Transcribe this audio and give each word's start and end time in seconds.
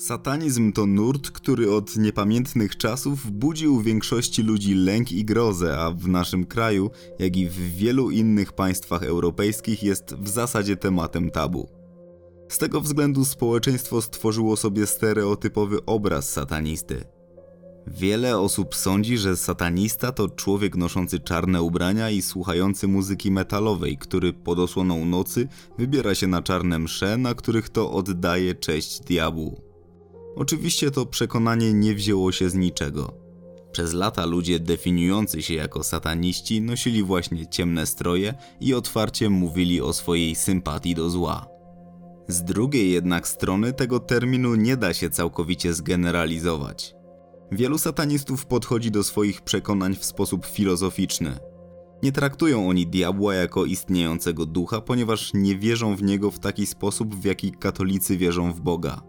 Satanizm 0.00 0.72
to 0.72 0.86
nurt, 0.86 1.30
który 1.30 1.72
od 1.72 1.96
niepamiętnych 1.96 2.76
czasów 2.76 3.30
budził 3.30 3.74
u 3.74 3.80
większości 3.80 4.42
ludzi 4.42 4.74
lęk 4.74 5.12
i 5.12 5.24
grozę, 5.24 5.78
a 5.78 5.90
w 5.90 6.08
naszym 6.08 6.46
kraju, 6.46 6.90
jak 7.18 7.36
i 7.36 7.48
w 7.48 7.76
wielu 7.76 8.10
innych 8.10 8.52
państwach 8.52 9.02
europejskich, 9.02 9.82
jest 9.82 10.14
w 10.14 10.28
zasadzie 10.28 10.76
tematem 10.76 11.30
tabu. 11.30 11.68
Z 12.48 12.58
tego 12.58 12.80
względu 12.80 13.24
społeczeństwo 13.24 14.02
stworzyło 14.02 14.56
sobie 14.56 14.86
stereotypowy 14.86 15.84
obraz 15.86 16.28
satanisty. 16.28 17.04
Wiele 17.86 18.38
osób 18.38 18.74
sądzi, 18.74 19.18
że 19.18 19.36
satanista 19.36 20.12
to 20.12 20.28
człowiek 20.28 20.76
noszący 20.76 21.18
czarne 21.18 21.62
ubrania 21.62 22.10
i 22.10 22.22
słuchający 22.22 22.88
muzyki 22.88 23.30
metalowej, 23.30 23.98
który 23.98 24.32
pod 24.32 24.58
osłoną 24.58 25.04
nocy 25.04 25.48
wybiera 25.78 26.14
się 26.14 26.26
na 26.26 26.42
czarne 26.42 26.78
msze, 26.78 27.16
na 27.16 27.34
których 27.34 27.68
to 27.68 27.92
oddaje 27.92 28.54
cześć 28.54 29.00
diabłu. 29.00 29.69
Oczywiście 30.36 30.90
to 30.90 31.06
przekonanie 31.06 31.72
nie 31.72 31.94
wzięło 31.94 32.32
się 32.32 32.50
z 32.50 32.54
niczego. 32.54 33.14
Przez 33.72 33.92
lata 33.92 34.26
ludzie 34.26 34.60
definiujący 34.60 35.42
się 35.42 35.54
jako 35.54 35.82
sataniści 35.82 36.60
nosili 36.60 37.02
właśnie 37.02 37.46
ciemne 37.46 37.86
stroje 37.86 38.34
i 38.60 38.74
otwarcie 38.74 39.30
mówili 39.30 39.80
o 39.80 39.92
swojej 39.92 40.34
sympatii 40.34 40.94
do 40.94 41.10
zła. 41.10 41.46
Z 42.28 42.42
drugiej 42.42 42.90
jednak 42.90 43.28
strony 43.28 43.72
tego 43.72 44.00
terminu 44.00 44.54
nie 44.54 44.76
da 44.76 44.94
się 44.94 45.10
całkowicie 45.10 45.74
zgeneralizować. 45.74 46.94
Wielu 47.52 47.78
satanistów 47.78 48.46
podchodzi 48.46 48.90
do 48.90 49.04
swoich 49.04 49.40
przekonań 49.40 49.94
w 49.94 50.04
sposób 50.04 50.46
filozoficzny. 50.46 51.38
Nie 52.02 52.12
traktują 52.12 52.68
oni 52.68 52.86
diabła 52.86 53.34
jako 53.34 53.64
istniejącego 53.64 54.46
ducha, 54.46 54.80
ponieważ 54.80 55.30
nie 55.34 55.56
wierzą 55.56 55.96
w 55.96 56.02
niego 56.02 56.30
w 56.30 56.38
taki 56.38 56.66
sposób, 56.66 57.14
w 57.14 57.24
jaki 57.24 57.52
katolicy 57.52 58.16
wierzą 58.16 58.52
w 58.52 58.60
Boga. 58.60 59.02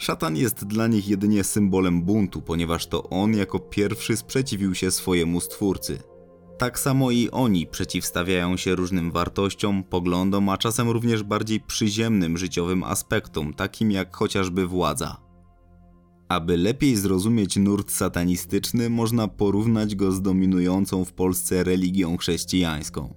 Szatan 0.00 0.36
jest 0.36 0.64
dla 0.64 0.86
nich 0.86 1.08
jedynie 1.08 1.44
symbolem 1.44 2.02
buntu, 2.02 2.42
ponieważ 2.42 2.86
to 2.86 3.02
on 3.02 3.34
jako 3.34 3.58
pierwszy 3.58 4.16
sprzeciwił 4.16 4.74
się 4.74 4.90
swojemu 4.90 5.40
stwórcy. 5.40 5.98
Tak 6.58 6.78
samo 6.78 7.10
i 7.10 7.30
oni 7.30 7.66
przeciwstawiają 7.66 8.56
się 8.56 8.74
różnym 8.74 9.10
wartościom, 9.10 9.84
poglądom, 9.84 10.48
a 10.48 10.58
czasem 10.58 10.90
również 10.90 11.22
bardziej 11.22 11.60
przyziemnym 11.60 12.38
życiowym 12.38 12.84
aspektom, 12.84 13.54
takim 13.54 13.90
jak 13.90 14.16
chociażby 14.16 14.66
władza. 14.66 15.16
Aby 16.28 16.56
lepiej 16.56 16.96
zrozumieć 16.96 17.56
nurt 17.56 17.90
satanistyczny, 17.90 18.90
można 18.90 19.28
porównać 19.28 19.94
go 19.94 20.12
z 20.12 20.22
dominującą 20.22 21.04
w 21.04 21.12
Polsce 21.12 21.64
religią 21.64 22.16
chrześcijańską. 22.16 23.14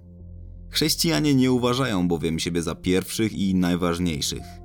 Chrześcijanie 0.70 1.34
nie 1.34 1.52
uważają 1.52 2.08
bowiem 2.08 2.38
siebie 2.38 2.62
za 2.62 2.74
pierwszych 2.74 3.32
i 3.32 3.54
najważniejszych. 3.54 4.63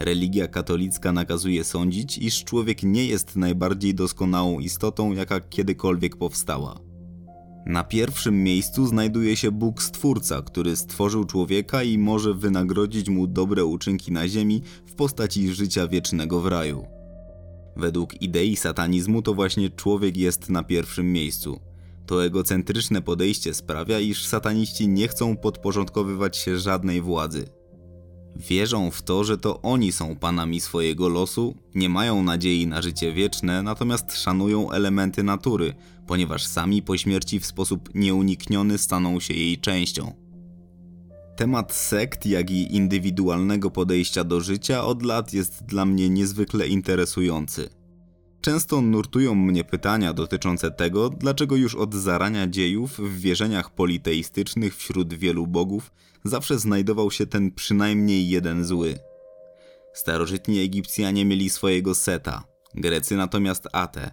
Religia 0.00 0.48
katolicka 0.48 1.12
nakazuje 1.12 1.64
sądzić, 1.64 2.18
iż 2.18 2.44
człowiek 2.44 2.82
nie 2.82 3.06
jest 3.06 3.36
najbardziej 3.36 3.94
doskonałą 3.94 4.60
istotą, 4.60 5.12
jaka 5.12 5.40
kiedykolwiek 5.40 6.16
powstała. 6.16 6.80
Na 7.66 7.84
pierwszym 7.84 8.42
miejscu 8.44 8.86
znajduje 8.86 9.36
się 9.36 9.50
Bóg 9.50 9.82
Stwórca, 9.82 10.42
który 10.42 10.76
stworzył 10.76 11.24
człowieka 11.24 11.82
i 11.82 11.98
może 11.98 12.34
wynagrodzić 12.34 13.08
mu 13.08 13.26
dobre 13.26 13.64
uczynki 13.64 14.12
na 14.12 14.28
ziemi 14.28 14.62
w 14.86 14.94
postaci 14.94 15.54
życia 15.54 15.88
wiecznego 15.88 16.40
w 16.40 16.46
raju. 16.46 16.86
Według 17.76 18.22
idei 18.22 18.56
satanizmu 18.56 19.22
to 19.22 19.34
właśnie 19.34 19.70
człowiek 19.70 20.16
jest 20.16 20.50
na 20.50 20.62
pierwszym 20.62 21.12
miejscu. 21.12 21.60
To 22.06 22.24
egocentryczne 22.24 23.02
podejście 23.02 23.54
sprawia, 23.54 24.00
iż 24.00 24.26
sataniści 24.26 24.88
nie 24.88 25.08
chcą 25.08 25.36
podporządkowywać 25.36 26.36
się 26.36 26.58
żadnej 26.58 27.00
władzy. 27.00 27.57
Wierzą 28.36 28.90
w 28.90 29.02
to, 29.02 29.24
że 29.24 29.38
to 29.38 29.62
oni 29.62 29.92
są 29.92 30.16
panami 30.16 30.60
swojego 30.60 31.08
losu, 31.08 31.54
nie 31.74 31.88
mają 31.88 32.22
nadziei 32.22 32.66
na 32.66 32.82
życie 32.82 33.12
wieczne, 33.12 33.62
natomiast 33.62 34.16
szanują 34.16 34.70
elementy 34.70 35.22
natury, 35.22 35.74
ponieważ 36.06 36.46
sami 36.46 36.82
po 36.82 36.96
śmierci 36.96 37.40
w 37.40 37.46
sposób 37.46 37.94
nieunikniony 37.94 38.78
staną 38.78 39.20
się 39.20 39.34
jej 39.34 39.58
częścią. 39.58 40.12
Temat 41.36 41.72
sekt, 41.74 42.26
jak 42.26 42.50
i 42.50 42.76
indywidualnego 42.76 43.70
podejścia 43.70 44.24
do 44.24 44.40
życia 44.40 44.84
od 44.84 45.02
lat 45.02 45.32
jest 45.32 45.64
dla 45.64 45.84
mnie 45.84 46.08
niezwykle 46.08 46.68
interesujący. 46.68 47.68
Często 48.40 48.80
nurtują 48.80 49.34
mnie 49.34 49.64
pytania 49.64 50.12
dotyczące 50.12 50.70
tego, 50.70 51.10
dlaczego 51.10 51.56
już 51.56 51.74
od 51.74 51.94
zarania 51.94 52.46
dziejów 52.46 52.98
w 52.98 53.20
wierzeniach 53.20 53.74
politeistycznych 53.74 54.76
wśród 54.76 55.14
wielu 55.14 55.46
bogów 55.46 55.90
zawsze 56.28 56.58
znajdował 56.58 57.10
się 57.10 57.26
ten 57.26 57.52
przynajmniej 57.52 58.28
jeden 58.28 58.64
zły. 58.64 58.98
Starożytni 59.92 60.60
Egipcjanie 60.60 61.24
mieli 61.24 61.50
swojego 61.50 61.94
Seta, 61.94 62.44
Grecy 62.74 63.16
natomiast 63.16 63.68
Ate. 63.72 64.10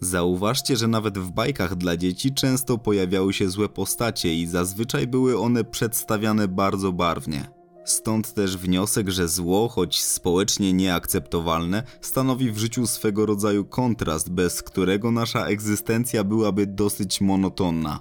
Zauważcie, 0.00 0.76
że 0.76 0.88
nawet 0.88 1.18
w 1.18 1.30
bajkach 1.30 1.74
dla 1.74 1.96
dzieci 1.96 2.34
często 2.34 2.78
pojawiały 2.78 3.32
się 3.32 3.48
złe 3.48 3.68
postacie 3.68 4.34
i 4.34 4.46
zazwyczaj 4.46 5.06
były 5.06 5.38
one 5.38 5.64
przedstawiane 5.64 6.48
bardzo 6.48 6.92
barwnie. 6.92 7.48
Stąd 7.84 8.34
też 8.34 8.56
wniosek, 8.56 9.10
że 9.10 9.28
zło, 9.28 9.68
choć 9.68 10.02
społecznie 10.02 10.72
nieakceptowalne, 10.72 11.82
stanowi 12.00 12.50
w 12.50 12.58
życiu 12.58 12.86
swego 12.86 13.26
rodzaju 13.26 13.64
kontrast, 13.64 14.30
bez 14.30 14.62
którego 14.62 15.10
nasza 15.10 15.46
egzystencja 15.46 16.24
byłaby 16.24 16.66
dosyć 16.66 17.20
monotonna. 17.20 18.00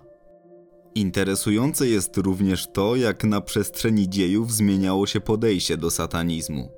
Interesujące 0.96 1.88
jest 1.88 2.18
również 2.18 2.68
to, 2.68 2.96
jak 2.96 3.24
na 3.24 3.42
przestrzeni 3.42 4.10
dziejów 4.10 4.54
zmieniało 4.54 5.08
się 5.08 5.22
podejście 5.22 5.78
do 5.78 5.92
satanizmu. 5.92 6.72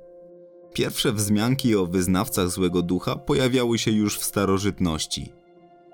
Pierwsze 0.72 1.12
wzmianki 1.12 1.76
o 1.76 1.86
wyznawcach 1.86 2.48
złego 2.48 2.82
ducha 2.82 3.16
pojawiały 3.16 3.78
się 3.78 3.90
już 3.90 4.18
w 4.18 4.24
starożytności. 4.24 5.32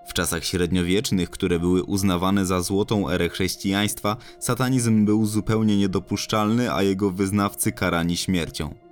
W 0.08 0.12
czasach 0.12 0.44
średniowiecznych, 0.44 1.30
które 1.30 1.58
były 1.58 1.82
uznawane 1.82 2.46
za 2.46 2.60
złotą 2.60 3.10
erę 3.10 3.28
chrześcijaństwa, 3.28 4.16
satanizm 4.38 5.04
był 5.04 5.26
zupełnie 5.26 5.76
niedopuszczalny, 5.76 6.72
a 6.72 6.82
jego 6.82 7.10
wyznawcy 7.10 7.72
karani 7.72 8.16
śmiercią. 8.16 8.83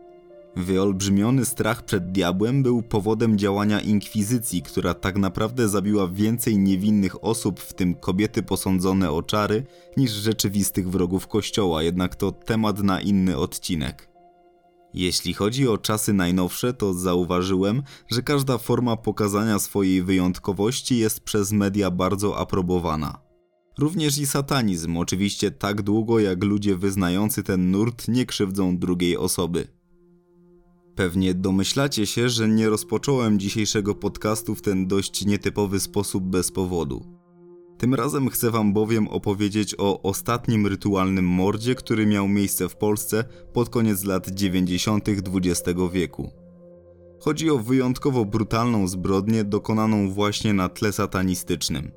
Wyolbrzymiony 0.56 1.44
strach 1.44 1.84
przed 1.84 2.12
diabłem 2.12 2.62
był 2.62 2.82
powodem 2.82 3.38
działania 3.38 3.80
inkwizycji, 3.80 4.62
która 4.62 4.94
tak 4.94 5.18
naprawdę 5.18 5.68
zabiła 5.68 6.08
więcej 6.08 6.58
niewinnych 6.58 7.24
osób, 7.24 7.60
w 7.60 7.74
tym 7.74 7.94
kobiety 7.94 8.42
posądzone 8.42 9.10
o 9.10 9.22
czary, 9.22 9.66
niż 9.96 10.10
rzeczywistych 10.10 10.90
wrogów 10.90 11.26
kościoła, 11.28 11.82
jednak 11.82 12.16
to 12.16 12.32
temat 12.32 12.78
na 12.78 13.00
inny 13.00 13.36
odcinek. 13.36 14.08
Jeśli 14.94 15.34
chodzi 15.34 15.68
o 15.68 15.78
czasy 15.78 16.12
najnowsze, 16.12 16.74
to 16.74 16.94
zauważyłem, 16.94 17.82
że 18.10 18.22
każda 18.22 18.58
forma 18.58 18.96
pokazania 18.96 19.58
swojej 19.58 20.02
wyjątkowości 20.02 20.98
jest 20.98 21.20
przez 21.20 21.52
media 21.52 21.90
bardzo 21.90 22.38
aprobowana. 22.38 23.18
Również 23.78 24.18
i 24.18 24.26
satanizm, 24.26 24.96
oczywiście 24.96 25.50
tak 25.50 25.82
długo 25.82 26.18
jak 26.18 26.44
ludzie 26.44 26.76
wyznający 26.76 27.42
ten 27.42 27.70
nurt 27.70 28.08
nie 28.08 28.26
krzywdzą 28.26 28.78
drugiej 28.78 29.16
osoby. 29.16 29.81
Pewnie 30.94 31.34
domyślacie 31.34 32.06
się, 32.06 32.28
że 32.28 32.48
nie 32.48 32.68
rozpocząłem 32.68 33.38
dzisiejszego 33.38 33.94
podcastu 33.94 34.54
w 34.54 34.62
ten 34.62 34.86
dość 34.86 35.24
nietypowy 35.24 35.80
sposób 35.80 36.24
bez 36.24 36.50
powodu. 36.50 37.22
Tym 37.78 37.94
razem 37.94 38.28
chcę 38.28 38.50
Wam 38.50 38.72
bowiem 38.72 39.08
opowiedzieć 39.08 39.74
o 39.78 40.02
ostatnim 40.02 40.66
rytualnym 40.66 41.24
mordzie, 41.24 41.74
który 41.74 42.06
miał 42.06 42.28
miejsce 42.28 42.68
w 42.68 42.76
Polsce 42.76 43.24
pod 43.52 43.68
koniec 43.68 44.04
lat 44.04 44.30
90. 44.30 45.08
XX 45.08 45.80
wieku. 45.92 46.30
Chodzi 47.20 47.50
o 47.50 47.58
wyjątkowo 47.58 48.24
brutalną 48.24 48.88
zbrodnię 48.88 49.44
dokonaną 49.44 50.10
właśnie 50.10 50.52
na 50.52 50.68
tle 50.68 50.92
satanistycznym. 50.92 51.90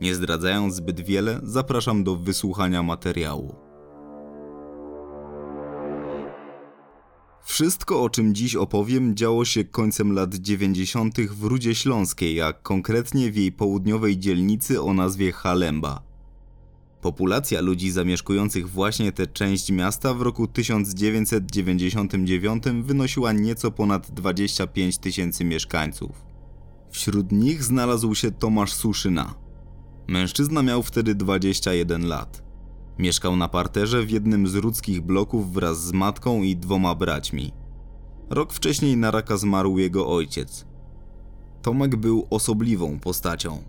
Nie 0.00 0.14
zdradzając 0.14 0.74
zbyt 0.74 1.00
wiele, 1.00 1.40
zapraszam 1.42 2.04
do 2.04 2.16
wysłuchania 2.16 2.82
materiału. 2.82 3.67
Wszystko, 7.48 8.02
o 8.02 8.10
czym 8.10 8.34
dziś 8.34 8.56
opowiem, 8.56 9.16
działo 9.16 9.44
się 9.44 9.64
końcem 9.64 10.12
lat 10.12 10.34
90. 10.34 11.20
w 11.20 11.44
Rudzie 11.44 11.74
Śląskiej, 11.74 12.40
a 12.40 12.52
konkretnie 12.52 13.30
w 13.30 13.36
jej 13.36 13.52
południowej 13.52 14.18
dzielnicy 14.18 14.82
o 14.82 14.94
nazwie 14.94 15.32
Halemba. 15.32 16.02
Populacja 17.00 17.60
ludzi 17.60 17.90
zamieszkujących 17.90 18.70
właśnie 18.70 19.12
tę 19.12 19.26
część 19.26 19.72
miasta 19.72 20.14
w 20.14 20.22
roku 20.22 20.46
1999 20.46 22.64
wynosiła 22.82 23.32
nieco 23.32 23.70
ponad 23.70 24.10
25 24.10 24.98
tysięcy 24.98 25.44
mieszkańców. 25.44 26.10
Wśród 26.90 27.32
nich 27.32 27.64
znalazł 27.64 28.14
się 28.14 28.30
Tomasz 28.30 28.72
Suszyna. 28.72 29.34
Mężczyzna 30.08 30.62
miał 30.62 30.82
wtedy 30.82 31.14
21 31.14 32.06
lat. 32.06 32.47
Mieszkał 32.98 33.36
na 33.36 33.48
parterze 33.48 34.02
w 34.02 34.10
jednym 34.10 34.48
z 34.48 34.54
ludzkich 34.54 35.00
bloków 35.00 35.52
wraz 35.52 35.84
z 35.84 35.92
matką 35.92 36.42
i 36.42 36.56
dwoma 36.56 36.94
braćmi. 36.94 37.52
Rok 38.30 38.52
wcześniej 38.52 38.96
na 38.96 39.10
raka 39.10 39.36
zmarł 39.36 39.78
jego 39.78 40.08
ojciec. 40.08 40.66
Tomek 41.62 41.96
był 41.96 42.26
osobliwą 42.30 42.98
postacią. 43.00 43.62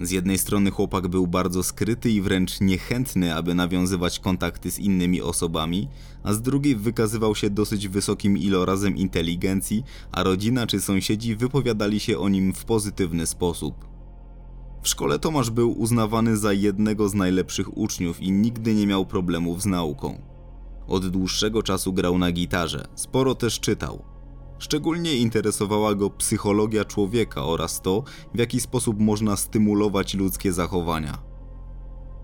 Z 0.00 0.10
jednej 0.10 0.38
strony 0.38 0.70
chłopak 0.70 1.08
był 1.08 1.26
bardzo 1.26 1.62
skryty 1.62 2.10
i 2.10 2.20
wręcz 2.20 2.60
niechętny, 2.60 3.34
aby 3.34 3.54
nawiązywać 3.54 4.18
kontakty 4.18 4.70
z 4.70 4.78
innymi 4.78 5.22
osobami, 5.22 5.88
a 6.22 6.32
z 6.32 6.42
drugiej 6.42 6.76
wykazywał 6.76 7.34
się 7.34 7.50
dosyć 7.50 7.88
wysokim 7.88 8.38
ilorazem 8.38 8.96
inteligencji, 8.96 9.84
a 10.12 10.22
rodzina 10.22 10.66
czy 10.66 10.80
sąsiedzi 10.80 11.36
wypowiadali 11.36 12.00
się 12.00 12.18
o 12.18 12.28
nim 12.28 12.52
w 12.52 12.64
pozytywny 12.64 13.26
sposób. 13.26 13.91
Szkole 14.92 15.18
Tomasz 15.18 15.50
był 15.50 15.80
uznawany 15.80 16.36
za 16.36 16.52
jednego 16.52 17.08
z 17.08 17.14
najlepszych 17.14 17.78
uczniów 17.78 18.20
i 18.20 18.32
nigdy 18.32 18.74
nie 18.74 18.86
miał 18.86 19.06
problemów 19.06 19.62
z 19.62 19.66
nauką. 19.66 20.22
Od 20.86 21.08
dłuższego 21.08 21.62
czasu 21.62 21.92
grał 21.92 22.18
na 22.18 22.32
gitarze, 22.32 22.84
sporo 22.94 23.34
też 23.34 23.60
czytał. 23.60 24.04
Szczególnie 24.58 25.16
interesowała 25.16 25.94
go 25.94 26.10
psychologia 26.10 26.84
człowieka 26.84 27.44
oraz 27.44 27.82
to, 27.82 28.04
w 28.34 28.38
jaki 28.38 28.60
sposób 28.60 29.00
można 29.00 29.36
stymulować 29.36 30.14
ludzkie 30.14 30.52
zachowania. 30.52 31.18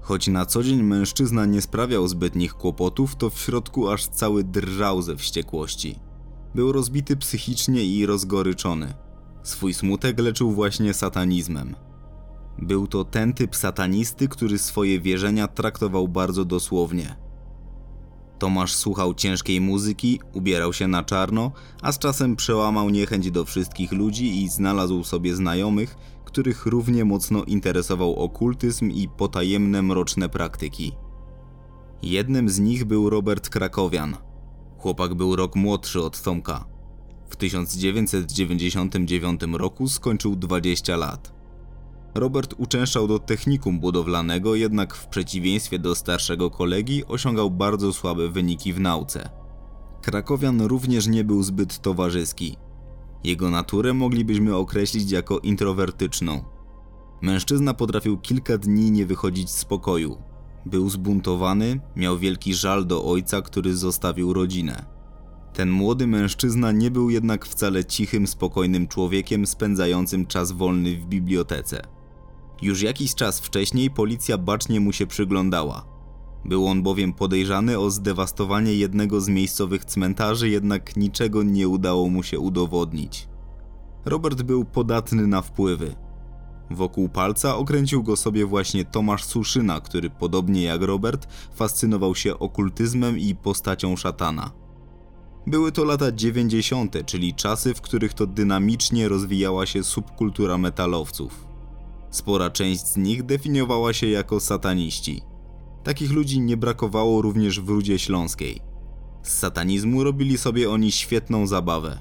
Choć 0.01 0.29
na 0.29 0.47
co 0.47 0.63
dzień 0.63 0.83
mężczyzna 0.83 1.47
nie 1.47 1.63
sprawiał 1.63 2.09
zbytnich 2.09 2.55
kłopotów, 2.55 3.17
to 3.17 3.31
w 3.31 3.39
środku 3.39 3.89
aż 3.89 4.07
cały 4.07 4.45
drżał 4.45 5.03
ze 5.03 5.17
wściekłości. 5.17 5.99
Był 6.55 6.73
rozbity 6.73 7.17
psychicznie 7.17 7.85
i 7.85 8.07
rozgoryczony. 8.07 8.95
Swój 9.43 9.75
smutek 9.75 10.21
leczył 10.21 10.53
właśnie 10.53 10.95
satanizmem. 10.95 11.75
Był 12.59 12.87
to 12.87 13.05
ten 13.05 13.33
typ 13.33 13.57
satanisty, 13.57 14.29
który 14.29 14.59
swoje 14.59 15.01
wierzenia 15.01 15.49
traktował 15.49 16.09
bardzo 16.09 16.45
dosłownie. 16.45 17.17
Tomasz 18.39 18.75
słuchał 18.75 19.15
ciężkiej 19.15 19.61
muzyki, 19.61 20.21
ubierał 20.33 20.73
się 20.73 20.89
na 20.89 21.03
czarno, 21.03 21.53
a 21.83 21.93
z 21.93 21.99
czasem 21.99 22.37
przełamał 22.37 22.91
niechęć 22.91 23.31
do 23.31 23.45
wszystkich 23.45 23.93
ludzi 23.93 24.43
i 24.43 24.49
znalazł 24.49 25.05
sobie 25.05 25.37
znajomych, 25.37 25.97
których 26.25 26.67
równie 26.67 27.05
mocno 27.05 27.45
interesował 27.45 28.17
okultyzm 28.17 28.91
i 28.91 29.09
potajemne 29.09 29.83
mroczne 29.83 30.29
praktyki. 30.29 30.93
Jednym 32.03 32.49
z 32.49 32.59
nich 32.59 32.85
był 32.85 33.11
Robert 33.11 33.49
Krakowian. 33.49 34.17
Chłopak 34.79 35.15
był 35.15 35.37
rok 35.37 35.57
młodszy 35.57 36.03
od 36.03 36.23
Tomka. 36.23 36.65
W 37.29 37.37
1999 37.37 39.41
roku 39.53 39.89
skończył 39.89 40.37
20 40.37 40.97
lat. 40.97 41.38
Robert 42.15 42.55
uczęszczał 42.59 43.09
do 43.09 43.19
technikum 43.19 43.81
budowlanego, 43.81 44.55
jednak 44.55 44.95
w 44.95 45.07
przeciwieństwie 45.07 45.79
do 45.79 45.95
starszego 45.95 46.51
kolegi 46.51 47.05
osiągał 47.07 47.51
bardzo 47.51 47.93
słabe 47.93 48.29
wyniki 48.29 48.73
w 48.73 48.81
nauce. 48.81 49.31
Krakowian 50.03 50.61
również 50.61 51.07
nie 51.07 51.25
był 51.25 51.43
zbyt 51.43 51.79
towarzyski. 51.79 52.57
Jego 53.25 53.51
naturę 53.51 53.95
moglibyśmy 53.95 54.57
określić 54.57 55.11
jako 55.11 55.39
introwertyczną. 55.39 56.45
Mężczyzna 57.23 57.75
potrafił 57.75 58.19
kilka 58.19 58.59
dni 58.59 58.91
nie 58.91 59.07
wychodzić 59.07 59.51
z 59.51 59.65
pokoju. 59.65 60.17
Był 60.67 60.91
zbuntowany, 60.91 61.81
miał 61.97 62.19
wielki 62.19 62.55
żal 62.55 62.87
do 62.87 63.05
ojca, 63.05 63.43
który 63.43 63.77
zostawił 63.77 64.33
rodzinę. 64.33 64.85
Ten 65.53 65.71
młody 65.71 66.07
mężczyzna 66.07 66.73
nie 66.73 66.91
był 66.91 67.11
jednak 67.11 67.47
wcale 67.47 67.85
cichym, 67.85 68.27
spokojnym 68.27 68.89
człowiekiem 68.89 69.47
spędzającym 69.47 70.27
czas 70.27 70.53
wolny 70.53 70.97
w 70.97 71.07
bibliotece. 71.07 71.98
Już 72.63 72.83
jakiś 72.83 73.15
czas 73.15 73.41
wcześniej 73.41 73.91
policja 73.91 74.39
bacznie 74.39 74.81
mu 74.81 74.93
się 74.93 75.07
przyglądała. 75.07 75.85
Był 76.45 76.67
on 76.67 76.83
bowiem 76.83 77.13
podejrzany 77.13 77.79
o 77.79 77.91
zdewastowanie 77.91 78.75
jednego 78.75 79.21
z 79.21 79.29
miejscowych 79.29 79.85
cmentarzy, 79.85 80.49
jednak 80.49 80.97
niczego 80.97 81.43
nie 81.43 81.69
udało 81.69 82.09
mu 82.09 82.23
się 82.23 82.39
udowodnić. 82.39 83.29
Robert 84.05 84.43
był 84.43 84.65
podatny 84.65 85.27
na 85.27 85.43
wpływy. 85.43 85.95
Wokół 86.71 87.09
palca 87.09 87.57
okręcił 87.57 88.03
go 88.03 88.17
sobie 88.17 88.47
właśnie 88.47 88.85
Tomasz 88.85 89.25
Suszyna, 89.25 89.81
który 89.81 90.11
podobnie 90.11 90.63
jak 90.63 90.83
Robert 90.83 91.29
fascynował 91.55 92.15
się 92.15 92.39
okultyzmem 92.39 93.19
i 93.19 93.35
postacią 93.35 93.97
szatana. 93.97 94.51
Były 95.47 95.73
to 95.73 95.85
lata 95.85 96.13
90., 96.13 97.07
czyli 97.07 97.35
czasy, 97.35 97.75
w 97.75 97.81
których 97.81 98.15
to 98.15 98.27
dynamicznie 98.27 99.09
rozwijała 99.09 99.67
się 99.67 99.85
subkultura 99.85 100.59
metalowców. 100.59 101.48
Spora 102.11 102.51
część 102.51 102.87
z 102.87 102.97
nich 102.97 103.23
definiowała 103.23 103.93
się 103.93 104.07
jako 104.07 104.41
sataniści. 104.41 105.23
Takich 105.83 106.13
ludzi 106.13 106.41
nie 106.41 106.57
brakowało 106.57 107.23
również 107.23 107.61
w 107.61 107.69
Rudzie 107.69 107.99
Śląskiej. 107.99 108.61
Z 109.23 109.39
satanizmu 109.39 110.05
robili 110.05 110.39
sobie 110.39 110.71
oni 110.71 110.93
świetną 110.93 111.47
zabawę. 111.47 111.99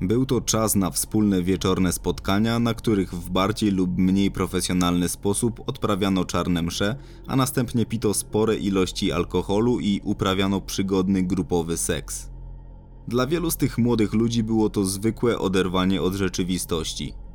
Był 0.00 0.26
to 0.26 0.40
czas 0.40 0.74
na 0.74 0.90
wspólne 0.90 1.42
wieczorne 1.42 1.92
spotkania, 1.92 2.58
na 2.58 2.74
których 2.74 3.14
w 3.14 3.30
bardziej 3.30 3.70
lub 3.70 3.98
mniej 3.98 4.30
profesjonalny 4.30 5.08
sposób 5.08 5.60
odprawiano 5.66 6.24
czarne 6.24 6.62
msze, 6.62 6.96
a 7.26 7.36
następnie 7.36 7.86
pito 7.86 8.14
spore 8.14 8.56
ilości 8.56 9.12
alkoholu 9.12 9.80
i 9.80 10.00
uprawiano 10.04 10.60
przygodny 10.60 11.22
grupowy 11.22 11.76
seks. 11.76 12.30
Dla 13.08 13.26
wielu 13.26 13.50
z 13.50 13.56
tych 13.56 13.78
młodych 13.78 14.12
ludzi 14.12 14.42
było 14.42 14.70
to 14.70 14.84
zwykłe 14.84 15.38
oderwanie 15.38 16.02
od 16.02 16.14
rzeczywistości– 16.14 17.14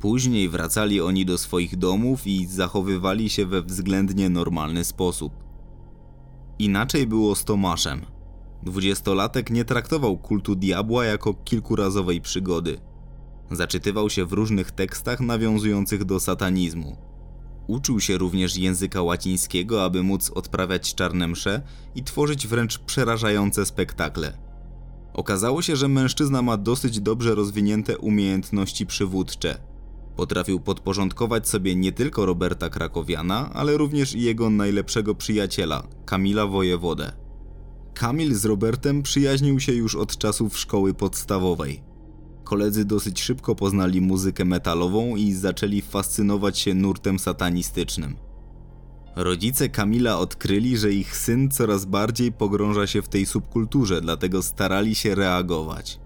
Później 0.00 0.48
wracali 0.48 1.00
oni 1.00 1.26
do 1.26 1.38
swoich 1.38 1.76
domów 1.76 2.26
i 2.26 2.46
zachowywali 2.46 3.30
się 3.30 3.46
we 3.46 3.62
względnie 3.62 4.30
normalny 4.30 4.84
sposób. 4.84 5.32
Inaczej 6.58 7.06
było 7.06 7.34
z 7.34 7.44
Tomaszem. 7.44 8.00
Dwudziestolatek 8.62 9.50
nie 9.50 9.64
traktował 9.64 10.18
kultu 10.18 10.54
diabła 10.54 11.04
jako 11.04 11.34
kilkurazowej 11.34 12.20
przygody. 12.20 12.80
Zaczytywał 13.50 14.10
się 14.10 14.24
w 14.24 14.32
różnych 14.32 14.70
tekstach 14.70 15.20
nawiązujących 15.20 16.04
do 16.04 16.20
satanizmu. 16.20 16.96
Uczył 17.66 18.00
się 18.00 18.18
również 18.18 18.56
języka 18.56 19.02
łacińskiego, 19.02 19.84
aby 19.84 20.02
móc 20.02 20.30
odprawiać 20.30 20.94
czarne 20.94 21.28
msze 21.28 21.62
i 21.94 22.02
tworzyć 22.04 22.46
wręcz 22.46 22.78
przerażające 22.78 23.66
spektakle. 23.66 24.38
Okazało 25.14 25.62
się, 25.62 25.76
że 25.76 25.88
mężczyzna 25.88 26.42
ma 26.42 26.56
dosyć 26.56 27.00
dobrze 27.00 27.34
rozwinięte 27.34 27.98
umiejętności 27.98 28.86
przywódcze– 28.86 29.58
Potrafił 30.18 30.60
podporządkować 30.60 31.48
sobie 31.48 31.74
nie 31.74 31.92
tylko 31.92 32.26
Roberta 32.26 32.70
Krakowiana, 32.70 33.50
ale 33.52 33.76
również 33.76 34.14
i 34.14 34.22
jego 34.22 34.50
najlepszego 34.50 35.14
przyjaciela, 35.14 35.82
Kamila 36.04 36.46
Wojewodę. 36.46 37.12
Kamil 37.94 38.34
z 38.34 38.44
Robertem 38.44 39.02
przyjaźnił 39.02 39.60
się 39.60 39.72
już 39.72 39.94
od 39.94 40.18
czasów 40.18 40.58
szkoły 40.58 40.94
podstawowej. 40.94 41.82
Koledzy 42.44 42.84
dosyć 42.84 43.22
szybko 43.22 43.54
poznali 43.54 44.00
muzykę 44.00 44.44
metalową 44.44 45.16
i 45.16 45.32
zaczęli 45.32 45.82
fascynować 45.82 46.58
się 46.58 46.74
nurtem 46.74 47.18
satanistycznym. 47.18 48.16
Rodzice 49.16 49.68
Kamila 49.68 50.18
odkryli, 50.18 50.78
że 50.78 50.92
ich 50.92 51.16
syn 51.16 51.50
coraz 51.50 51.84
bardziej 51.84 52.32
pogrąża 52.32 52.86
się 52.86 53.02
w 53.02 53.08
tej 53.08 53.26
subkulturze, 53.26 54.00
dlatego 54.00 54.42
starali 54.42 54.94
się 54.94 55.14
reagować. 55.14 56.00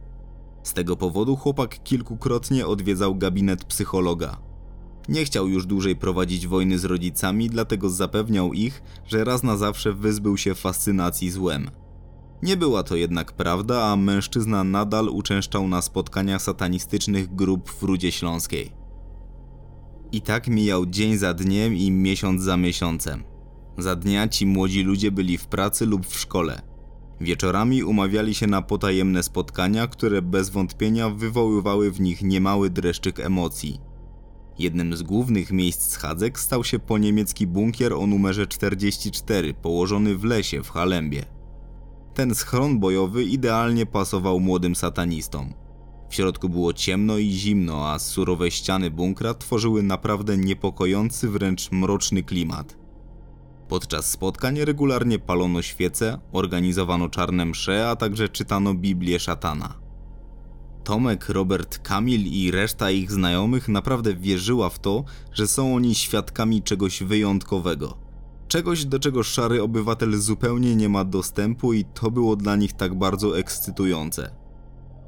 Z 0.63 0.73
tego 0.73 0.97
powodu 0.97 1.37
chłopak 1.37 1.83
kilkukrotnie 1.83 2.67
odwiedzał 2.67 3.15
gabinet 3.15 3.65
psychologa. 3.65 4.39
Nie 5.09 5.25
chciał 5.25 5.49
już 5.49 5.67
dłużej 5.67 5.97
prowadzić 5.97 6.47
wojny 6.47 6.79
z 6.79 6.85
rodzicami, 6.85 7.51
dlatego 7.51 7.91
zapewniał 7.91 8.53
ich, 8.53 8.83
że 9.07 9.25
raz 9.25 9.43
na 9.43 9.57
zawsze 9.57 9.93
wyzbył 9.93 10.37
się 10.37 10.55
fascynacji 10.55 11.31
złem. 11.31 11.71
Nie 12.43 12.57
była 12.57 12.83
to 12.83 12.97
jednak 12.97 13.33
prawda, 13.33 13.85
a 13.85 13.97
mężczyzna 13.97 14.65
nadal 14.65 15.09
uczęszczał 15.09 15.69
na 15.69 15.83
spotkania 15.83 16.39
satanistycznych 16.39 17.35
grup 17.35 17.71
w 17.71 17.83
Rudzie 17.83 18.13
Śląskiej. 18.13 18.73
I 20.13 20.23
tak 20.23 20.49
mijał 20.49 20.87
dzień 20.87 21.17
za 21.17 21.35
dniem 21.35 21.77
i 21.77 21.91
miesiąc 21.91 22.43
za 22.43 22.57
miesiącem. 22.57 23.25
Za 23.79 23.97
dnia 23.97 24.29
ci 24.29 24.47
młodzi 24.47 24.83
ludzie 24.83 25.11
byli 25.11 25.39
w 25.39 25.47
pracy 25.47 25.87
lub 25.87 26.07
w 26.07 26.19
szkole– 26.19 26.63
Wieczorami 27.23 27.85
umawiali 27.85 28.35
się 28.35 28.47
na 28.47 28.63
potajemne 28.63 29.23
spotkania, 29.23 29.87
które 29.87 30.23
bez 30.23 30.51
wątpienia 30.51 31.11
wywoływały 31.11 31.91
w 31.93 32.01
nich 32.01 32.23
niemały 32.23 32.71
dreszczyk 32.71 33.21
emocji. 33.21 33.81
Jednym 34.59 34.97
z 34.97 35.03
głównych 35.03 35.53
miejsc 35.53 35.91
schadzek 35.91 36.39
stał 36.39 36.65
się 36.65 36.79
poniemiecki 36.79 37.47
bunkier 37.47 37.93
o 37.93 38.07
numerze 38.07 38.47
44, 38.47 39.55
położony 39.55 40.17
w 40.17 40.25
lesie 40.25 40.63
w 40.63 40.71
Halembie. 40.71 41.25
Ten 42.15 42.35
schron 42.35 42.81
bojowy 42.81 43.25
idealnie 43.25 43.87
pasował 43.87 44.41
młodym 44.41 44.75
satanistom. 44.75 45.55
W 46.11 46.15
środku 46.15 46.49
było 46.49 46.73
ciemno 46.73 47.19
i 47.19 47.31
zimno, 47.31 47.91
a 47.91 47.99
surowe 47.99 48.51
ściany 48.51 48.91
bunkra 48.91 49.35
tworzyły 49.35 49.83
naprawdę 49.83 50.37
niepokojący, 50.37 51.29
wręcz 51.29 51.73
mroczny 51.73 52.23
klimat. 52.23 52.82
Podczas 53.73 54.11
spotkań 54.11 54.65
regularnie 54.65 55.19
palono 55.19 55.63
świece, 55.63 56.19
organizowano 56.33 57.09
czarne 57.09 57.45
msze, 57.45 57.89
a 57.89 57.97
także 57.97 58.29
czytano 58.29 58.75
Biblię 58.75 59.21
szatana. 59.21 59.75
Tomek, 60.85 61.29
Robert, 61.29 61.79
Kamil 61.79 62.27
i 62.27 62.51
reszta 62.51 62.91
ich 62.91 63.13
znajomych 63.13 63.69
naprawdę 63.69 64.15
wierzyła 64.15 64.71
w 64.71 64.79
to, 64.79 65.05
że 65.33 65.47
są 65.47 65.75
oni 65.75 65.95
świadkami 65.95 66.63
czegoś 66.63 67.03
wyjątkowego. 67.03 67.99
Czegoś, 68.49 68.85
do 68.85 68.99
czego 68.99 69.23
szary 69.23 69.63
obywatel 69.63 70.17
zupełnie 70.17 70.77
nie 70.77 70.89
ma 70.89 71.05
dostępu 71.05 71.73
i 71.73 71.85
to 71.85 72.11
było 72.11 72.37
dla 72.37 72.57
nich 72.57 72.73
tak 72.73 72.95
bardzo 72.95 73.39
ekscytujące. 73.39 74.42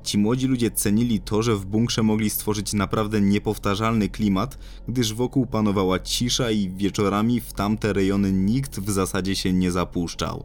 Ci 0.05 0.19
młodzi 0.19 0.47
ludzie 0.47 0.71
cenili 0.71 1.21
to, 1.21 1.43
że 1.43 1.57
w 1.57 1.67
bunkrze 1.67 2.03
mogli 2.03 2.31
stworzyć 2.31 2.73
naprawdę 2.73 3.21
niepowtarzalny 3.21 4.09
klimat, 4.09 4.59
gdyż 4.89 5.15
wokół 5.15 5.47
panowała 5.47 5.99
cisza 5.99 6.51
i 6.51 6.71
wieczorami 6.71 7.41
w 7.41 7.53
tamte 7.53 7.93
rejony 7.93 8.33
nikt 8.33 8.81
w 8.81 8.91
zasadzie 8.91 9.37
się 9.37 9.53
nie 9.53 9.71
zapuszczał. 9.71 10.45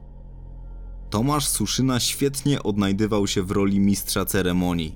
Tomasz 1.10 1.48
Suszyna 1.48 2.00
świetnie 2.00 2.64
odnajdywał 2.64 3.28
się 3.28 3.44
w 3.44 3.52
roli 3.52 3.80
mistrza 3.80 4.26
ceremonii. 4.26 4.96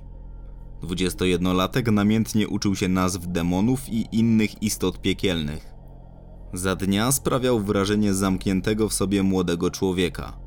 21-latek 0.82 1.92
namiętnie 1.92 2.48
uczył 2.48 2.76
się 2.76 2.88
nazw 2.88 3.26
demonów 3.26 3.88
i 3.88 4.06
innych 4.12 4.62
istot 4.62 5.00
piekielnych. 5.00 5.74
Za 6.52 6.76
dnia 6.76 7.12
sprawiał 7.12 7.60
wrażenie 7.60 8.14
zamkniętego 8.14 8.88
w 8.88 8.94
sobie 8.94 9.22
młodego 9.22 9.70
człowieka. 9.70 10.43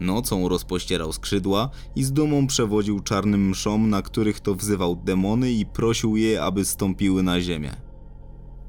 Nocą 0.00 0.48
rozpościerał 0.48 1.12
skrzydła 1.12 1.70
i 1.96 2.04
z 2.04 2.12
dumą 2.12 2.46
przewodził 2.46 3.00
czarnym 3.00 3.48
mszom, 3.48 3.90
na 3.90 4.02
których 4.02 4.40
to 4.40 4.54
wzywał 4.54 4.96
demony 4.96 5.52
i 5.52 5.66
prosił 5.66 6.16
je, 6.16 6.42
aby 6.42 6.64
stąpiły 6.64 7.22
na 7.22 7.40
ziemię. 7.40 7.76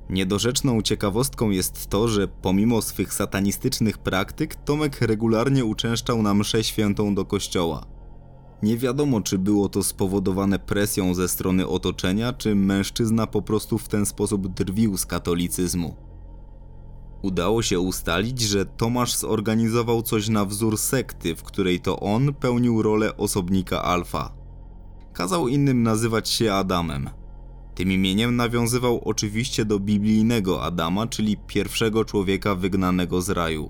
Niedorzeczną 0.09 0.81
ciekawostką 0.81 1.49
jest 1.49 1.87
to, 1.87 2.07
że 2.07 2.27
pomimo 2.27 2.81
swych 2.81 3.13
satanistycznych 3.13 3.97
praktyk, 3.97 4.55
Tomek 4.55 5.01
regularnie 5.01 5.65
uczęszczał 5.65 6.21
na 6.21 6.33
mszę 6.33 6.63
świętą 6.63 7.15
do 7.15 7.25
kościoła. 7.25 7.85
Nie 8.63 8.77
wiadomo, 8.77 9.21
czy 9.21 9.37
było 9.37 9.69
to 9.69 9.83
spowodowane 9.83 10.59
presją 10.59 11.13
ze 11.13 11.27
strony 11.27 11.67
otoczenia, 11.67 12.33
czy 12.33 12.55
mężczyzna 12.55 13.27
po 13.27 13.41
prostu 13.41 13.77
w 13.77 13.87
ten 13.87 14.05
sposób 14.05 14.47
drwił 14.47 14.97
z 14.97 15.05
katolicyzmu. 15.05 15.95
Udało 17.25 17.61
się 17.61 17.79
ustalić, 17.79 18.41
że 18.41 18.65
Tomasz 18.65 19.15
zorganizował 19.15 20.01
coś 20.01 20.29
na 20.29 20.45
wzór 20.45 20.77
sekty, 20.77 21.35
w 21.35 21.43
której 21.43 21.79
to 21.79 21.99
on 21.99 22.33
pełnił 22.33 22.81
rolę 22.81 23.17
osobnika 23.17 23.83
alfa. 23.83 24.33
Kazał 25.13 25.47
innym 25.47 25.83
nazywać 25.83 26.29
się 26.29 26.53
Adamem. 26.53 27.09
Tym 27.75 27.91
imieniem 27.91 28.35
nawiązywał 28.35 29.01
oczywiście 29.05 29.65
do 29.65 29.79
biblijnego 29.79 30.63
Adama, 30.63 31.07
czyli 31.07 31.37
pierwszego 31.37 32.05
człowieka 32.05 32.55
wygnanego 32.55 33.21
z 33.21 33.29
raju. 33.29 33.69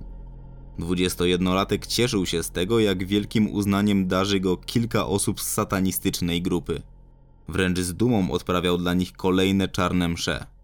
21-latek 0.80 1.88
cieszył 1.88 2.26
się 2.26 2.44
z 2.44 2.52
tego, 2.52 2.80
jak 2.80 3.06
wielkim 3.06 3.50
uznaniem 3.50 4.08
darzy 4.08 4.40
go 4.40 4.58
kilka 4.58 5.06
osób 5.06 5.42
z 5.42 5.48
satanistycznej 5.48 6.42
grupy. 6.42 6.82
Wręcz 7.48 7.80
z 7.80 7.94
dumą 7.94 8.32
odprawiał 8.32 8.78
dla 8.78 8.94
nich 8.94 9.14
kolejne 9.14 9.68
czarne 9.68 10.08
msze. 10.08 10.55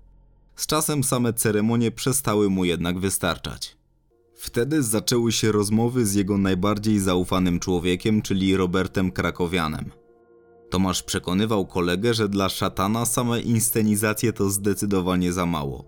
Z 0.56 0.68
czasem 0.68 1.04
same 1.04 1.34
ceremonie 1.34 1.92
przestały 1.92 2.50
mu 2.50 2.66
jednak 2.66 3.00
wystarczać. 3.00 3.78
Wtedy 4.36 4.84
zaczęły 4.84 5.32
się 5.32 5.52
rozmowy 5.52 6.06
z 6.06 6.14
jego 6.14 6.38
najbardziej 6.38 7.00
zaufanym 7.00 7.60
człowiekiem, 7.60 8.22
czyli 8.22 8.58
Robertem 8.58 9.12
Krakowianem. 9.12 9.92
Tomasz 10.70 11.04
przekonywał 11.04 11.66
kolegę, 11.66 12.14
że 12.14 12.30
dla 12.30 12.50
szatana 12.50 13.06
same 13.06 13.42
inscenizacje 13.42 14.34
to 14.34 14.50
zdecydowanie 14.50 15.34
za 15.34 15.46
mało. 15.46 15.86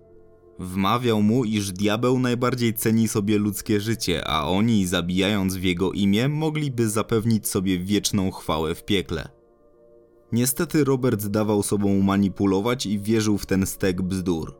Wmawiał 0.60 1.22
mu, 1.22 1.46
iż 1.46 1.72
diabeł 1.72 2.20
najbardziej 2.20 2.74
ceni 2.74 3.08
sobie 3.08 3.38
ludzkie 3.38 3.82
życie, 3.82 4.28
a 4.28 4.48
oni, 4.48 4.88
zabijając 4.88 5.56
w 5.56 5.64
jego 5.64 5.92
imię, 5.92 6.30
mogliby 6.30 6.90
zapewnić 6.90 7.48
sobie 7.48 7.80
wieczną 7.80 8.32
chwałę 8.32 8.76
w 8.76 8.86
piekle. 8.86 9.30
Niestety 10.34 10.84
Robert 10.84 11.28
dawał 11.28 11.64
sobą 11.64 12.02
manipulować 12.02 12.86
i 12.86 13.00
wierzył 13.00 13.38
w 13.38 13.46
ten 13.46 13.66
stek 13.66 14.02
bzdur. 14.02 14.56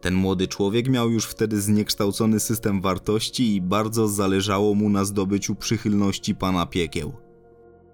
Ten 0.00 0.14
młody 0.14 0.48
człowiek 0.48 0.88
miał 0.88 1.10
już 1.10 1.26
wtedy 1.26 1.60
zniekształcony 1.60 2.40
system 2.40 2.80
wartości 2.80 3.54
i 3.54 3.60
bardzo 3.60 4.08
zależało 4.08 4.74
mu 4.74 4.90
na 4.90 5.04
zdobyciu 5.04 5.54
przychylności 5.54 6.34
pana 6.34 6.66
piekieł. 6.66 7.12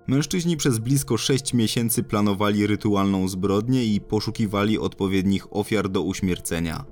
Mężczyźni 0.06 0.56
przez 0.56 0.78
blisko 0.78 1.16
6 1.16 1.54
miesięcy 1.54 2.02
planowali 2.02 2.66
rytualną 2.66 3.28
zbrodnię 3.28 3.84
i 3.84 4.00
poszukiwali 4.00 4.78
odpowiednich 4.78 5.56
ofiar 5.56 5.88
do 5.88 6.02
uśmiercenia. 6.02 6.84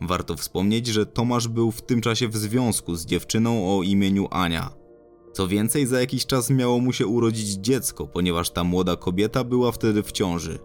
Warto 0.00 0.36
wspomnieć, 0.36 0.86
że 0.86 1.06
Tomasz 1.06 1.48
był 1.48 1.70
w 1.70 1.82
tym 1.82 2.00
czasie 2.00 2.28
w 2.28 2.36
związku 2.36 2.94
z 2.94 3.06
dziewczyną 3.06 3.78
o 3.78 3.82
imieniu 3.82 4.28
Ania. 4.30 4.85
Co 5.36 5.48
więcej, 5.48 5.86
za 5.86 6.00
jakiś 6.00 6.26
czas 6.26 6.50
miało 6.50 6.80
mu 6.80 6.92
się 6.92 7.06
urodzić 7.06 7.48
dziecko, 7.48 8.06
ponieważ 8.06 8.50
ta 8.50 8.64
młoda 8.64 8.96
kobieta 8.96 9.44
była 9.44 9.72
wtedy 9.72 10.02
w 10.02 10.12
ciąży. 10.12 10.58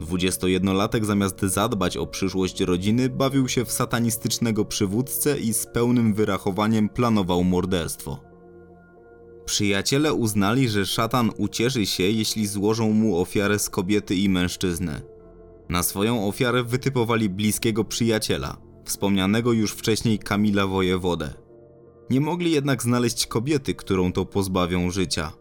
21-latek 0.00 1.04
zamiast 1.04 1.40
zadbać 1.40 1.96
o 1.96 2.06
przyszłość 2.06 2.60
rodziny, 2.60 3.08
bawił 3.08 3.48
się 3.48 3.64
w 3.64 3.72
satanistycznego 3.72 4.64
przywódcę 4.64 5.40
i 5.40 5.54
z 5.54 5.66
pełnym 5.66 6.14
wyrachowaniem 6.14 6.88
planował 6.88 7.44
morderstwo. 7.44 8.20
Przyjaciele 9.44 10.14
uznali, 10.14 10.68
że 10.68 10.86
szatan 10.86 11.30
ucieszy 11.38 11.86
się, 11.86 12.02
jeśli 12.02 12.46
złożą 12.46 12.92
mu 12.92 13.20
ofiarę 13.20 13.58
z 13.58 13.70
kobiety 13.70 14.14
i 14.14 14.28
mężczyzny. 14.28 15.02
Na 15.68 15.82
swoją 15.82 16.28
ofiarę 16.28 16.64
wytypowali 16.64 17.28
bliskiego 17.28 17.84
przyjaciela, 17.84 18.56
wspomnianego 18.84 19.52
już 19.52 19.72
wcześniej 19.72 20.18
Kamila 20.18 20.66
Wojewodę. 20.66 21.41
Nie 22.12 22.20
mogli 22.20 22.52
jednak 22.52 22.82
znaleźć 22.82 23.26
kobiety, 23.26 23.74
którą 23.74 24.12
to 24.12 24.24
pozbawią 24.24 24.90
życia. 24.90 25.32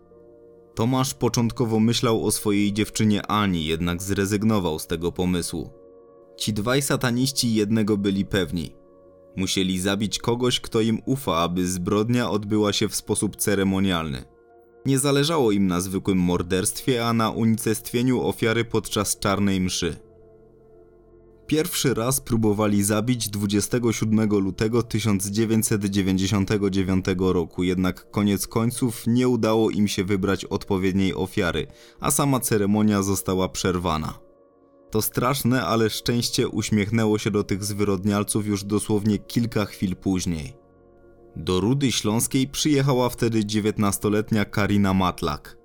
Tomasz 0.75 1.13
początkowo 1.13 1.79
myślał 1.79 2.25
o 2.25 2.31
swojej 2.31 2.73
dziewczynie 2.73 3.25
Ani, 3.27 3.65
jednak 3.65 4.03
zrezygnował 4.03 4.79
z 4.79 4.87
tego 4.87 5.11
pomysłu. 5.11 5.69
Ci 6.37 6.53
dwaj 6.53 6.81
sataniści 6.81 7.53
jednego 7.53 7.97
byli 7.97 8.25
pewni. 8.25 8.75
Musieli 9.35 9.79
zabić 9.79 10.19
kogoś, 10.19 10.59
kto 10.59 10.81
im 10.81 11.01
ufa, 11.05 11.37
aby 11.37 11.67
zbrodnia 11.67 12.29
odbyła 12.29 12.73
się 12.73 12.89
w 12.89 12.95
sposób 12.95 13.35
ceremonialny. 13.35 14.23
Nie 14.85 14.99
zależało 14.99 15.51
im 15.51 15.67
na 15.67 15.81
zwykłym 15.81 16.17
morderstwie, 16.17 17.05
a 17.05 17.13
na 17.13 17.29
unicestwieniu 17.29 18.21
ofiary 18.21 18.65
podczas 18.65 19.19
czarnej 19.19 19.61
mszy. 19.61 19.95
Pierwszy 21.51 21.93
raz 21.93 22.22
próbowali 22.22 22.84
zabić 22.84 23.29
27 23.29 24.29
lutego 24.29 24.84
1999 24.84 27.05
roku, 27.17 27.63
jednak 27.63 28.12
koniec 28.12 28.48
końców 28.48 29.03
nie 29.08 29.27
udało 29.27 29.70
im 29.70 29.88
się 29.88 30.03
wybrać 30.03 30.46
odpowiedniej 30.46 31.15
ofiary, 31.15 31.67
a 32.00 32.12
sama 32.12 32.39
ceremonia 32.39 33.01
została 33.01 33.50
przerwana. 33.50 34.20
To 34.91 35.01
straszne, 35.01 35.65
ale 35.65 35.89
szczęście 35.89 36.48
uśmiechnęło 36.48 37.17
się 37.17 37.31
do 37.31 37.43
tych 37.43 37.63
zwyrodnialców 37.63 38.48
już 38.48 38.63
dosłownie 38.63 39.17
kilka 39.17 39.65
chwil 39.65 39.96
później. 39.96 40.53
Do 41.36 41.60
Rudy 41.60 41.91
Śląskiej 41.91 42.48
przyjechała 42.48 43.10
wtedy 43.10 43.39
19-letnia 43.39 44.46
Karina 44.46 44.93
Matlak. 44.93 45.58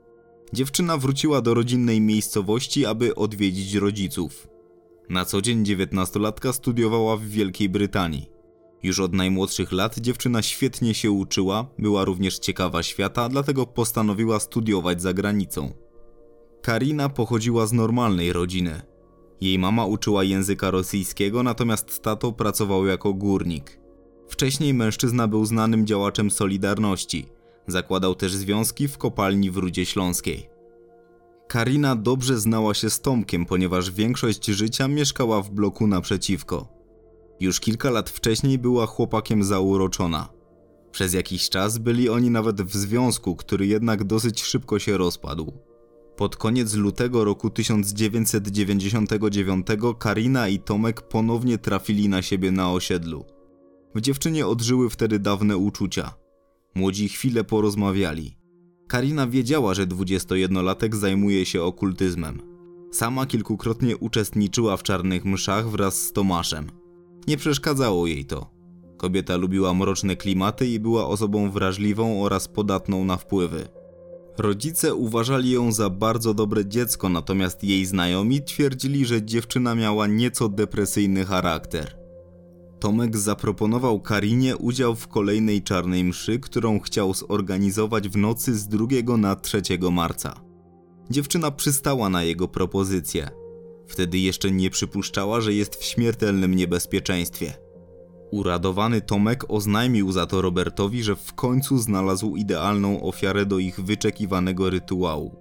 Dziewczyna 0.52 0.96
wróciła 0.96 1.40
do 1.40 1.54
rodzinnej 1.54 2.00
miejscowości, 2.00 2.86
aby 2.86 3.14
odwiedzić 3.14 3.74
rodziców. 3.74 4.55
Na 5.08 5.24
co 5.24 5.42
dzień 5.42 5.64
dziewiętnastolatka 5.64 6.52
studiowała 6.52 7.16
w 7.16 7.22
Wielkiej 7.22 7.68
Brytanii. 7.68 8.30
Już 8.82 9.00
od 9.00 9.14
najmłodszych 9.14 9.72
lat 9.72 9.98
dziewczyna 9.98 10.42
świetnie 10.42 10.94
się 10.94 11.10
uczyła, 11.10 11.66
była 11.78 12.04
również 12.04 12.38
ciekawa 12.38 12.82
świata, 12.82 13.28
dlatego 13.28 13.66
postanowiła 13.66 14.40
studiować 14.40 15.02
za 15.02 15.14
granicą. 15.14 15.72
Karina 16.62 17.08
pochodziła 17.08 17.66
z 17.66 17.72
normalnej 17.72 18.32
rodziny. 18.32 18.82
Jej 19.40 19.58
mama 19.58 19.86
uczyła 19.86 20.24
języka 20.24 20.70
rosyjskiego, 20.70 21.42
natomiast 21.42 22.02
tato 22.02 22.32
pracował 22.32 22.86
jako 22.86 23.14
górnik. 23.14 23.80
Wcześniej 24.28 24.74
mężczyzna 24.74 25.28
był 25.28 25.44
znanym 25.44 25.86
działaczem 25.86 26.30
Solidarności. 26.30 27.26
Zakładał 27.66 28.14
też 28.14 28.34
związki 28.34 28.88
w 28.88 28.98
kopalni 28.98 29.50
w 29.50 29.56
Rudzie 29.56 29.86
Śląskiej. 29.86 30.55
Karina 31.48 31.96
dobrze 31.96 32.38
znała 32.38 32.74
się 32.74 32.90
z 32.90 33.00
Tomkiem, 33.00 33.46
ponieważ 33.46 33.90
większość 33.90 34.46
życia 34.46 34.88
mieszkała 34.88 35.42
w 35.42 35.50
bloku 35.50 35.86
naprzeciwko. 35.86 36.68
Już 37.40 37.60
kilka 37.60 37.90
lat 37.90 38.10
wcześniej 38.10 38.58
była 38.58 38.86
chłopakiem 38.86 39.44
zauroczona. 39.44 40.28
Przez 40.92 41.14
jakiś 41.14 41.48
czas 41.48 41.78
byli 41.78 42.08
oni 42.08 42.30
nawet 42.30 42.62
w 42.62 42.76
związku, 42.76 43.36
który 43.36 43.66
jednak 43.66 44.04
dosyć 44.04 44.42
szybko 44.42 44.78
się 44.78 44.96
rozpadł. 44.96 45.52
Pod 46.16 46.36
koniec 46.36 46.74
lutego 46.74 47.24
roku 47.24 47.50
1999 47.50 49.66
Karina 49.98 50.48
i 50.48 50.58
Tomek 50.58 51.02
ponownie 51.02 51.58
trafili 51.58 52.08
na 52.08 52.22
siebie 52.22 52.52
na 52.52 52.72
osiedlu. 52.72 53.24
W 53.94 54.00
dziewczynie 54.00 54.46
odżyły 54.46 54.90
wtedy 54.90 55.18
dawne 55.18 55.56
uczucia. 55.56 56.14
Młodzi 56.74 57.08
chwilę 57.08 57.44
porozmawiali. 57.44 58.45
Karina 58.88 59.26
wiedziała, 59.26 59.74
że 59.74 59.86
21-latek 59.86 60.94
zajmuje 60.94 61.46
się 61.46 61.62
okultyzmem. 61.62 62.42
Sama 62.92 63.26
kilkukrotnie 63.26 63.96
uczestniczyła 63.96 64.76
w 64.76 64.82
czarnych 64.82 65.24
mszach 65.24 65.70
wraz 65.70 66.02
z 66.02 66.12
Tomaszem. 66.12 66.66
Nie 67.28 67.36
przeszkadzało 67.36 68.06
jej 68.06 68.24
to. 68.24 68.50
Kobieta 68.96 69.36
lubiła 69.36 69.74
mroczne 69.74 70.16
klimaty 70.16 70.66
i 70.66 70.80
była 70.80 71.06
osobą 71.06 71.50
wrażliwą 71.50 72.22
oraz 72.24 72.48
podatną 72.48 73.04
na 73.04 73.16
wpływy. 73.16 73.68
Rodzice 74.38 74.94
uważali 74.94 75.50
ją 75.50 75.72
za 75.72 75.90
bardzo 75.90 76.34
dobre 76.34 76.66
dziecko, 76.66 77.08
natomiast 77.08 77.64
jej 77.64 77.86
znajomi 77.86 78.42
twierdzili, 78.42 79.04
że 79.04 79.22
dziewczyna 79.22 79.74
miała 79.74 80.06
nieco 80.06 80.48
depresyjny 80.48 81.24
charakter. 81.24 82.05
Tomek 82.80 83.16
zaproponował 83.16 84.00
Karinie 84.00 84.56
udział 84.56 84.94
w 84.94 85.08
kolejnej 85.08 85.62
czarnej 85.62 86.04
mszy, 86.04 86.38
którą 86.38 86.80
chciał 86.80 87.14
zorganizować 87.14 88.08
w 88.08 88.16
nocy 88.16 88.58
z 88.58 88.68
2 88.68 88.86
na 89.16 89.36
3 89.36 89.62
marca. 89.92 90.40
Dziewczyna 91.10 91.50
przystała 91.50 92.08
na 92.08 92.22
jego 92.22 92.48
propozycję. 92.48 93.30
Wtedy 93.86 94.18
jeszcze 94.18 94.50
nie 94.50 94.70
przypuszczała, 94.70 95.40
że 95.40 95.54
jest 95.54 95.76
w 95.76 95.84
śmiertelnym 95.84 96.54
niebezpieczeństwie. 96.54 97.54
Uradowany 98.30 99.00
Tomek 99.00 99.44
oznajmił 99.48 100.12
za 100.12 100.26
to 100.26 100.42
Robertowi, 100.42 101.02
że 101.02 101.16
w 101.16 101.34
końcu 101.34 101.78
znalazł 101.78 102.36
idealną 102.36 103.02
ofiarę 103.02 103.46
do 103.46 103.58
ich 103.58 103.80
wyczekiwanego 103.80 104.70
rytuału. 104.70 105.36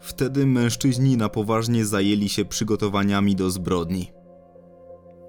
Wtedy 0.00 0.46
mężczyźni 0.46 1.16
na 1.16 1.28
poważnie 1.28 1.86
zajęli 1.86 2.28
się 2.28 2.44
przygotowaniami 2.44 3.36
do 3.36 3.50
zbrodni. 3.50 4.12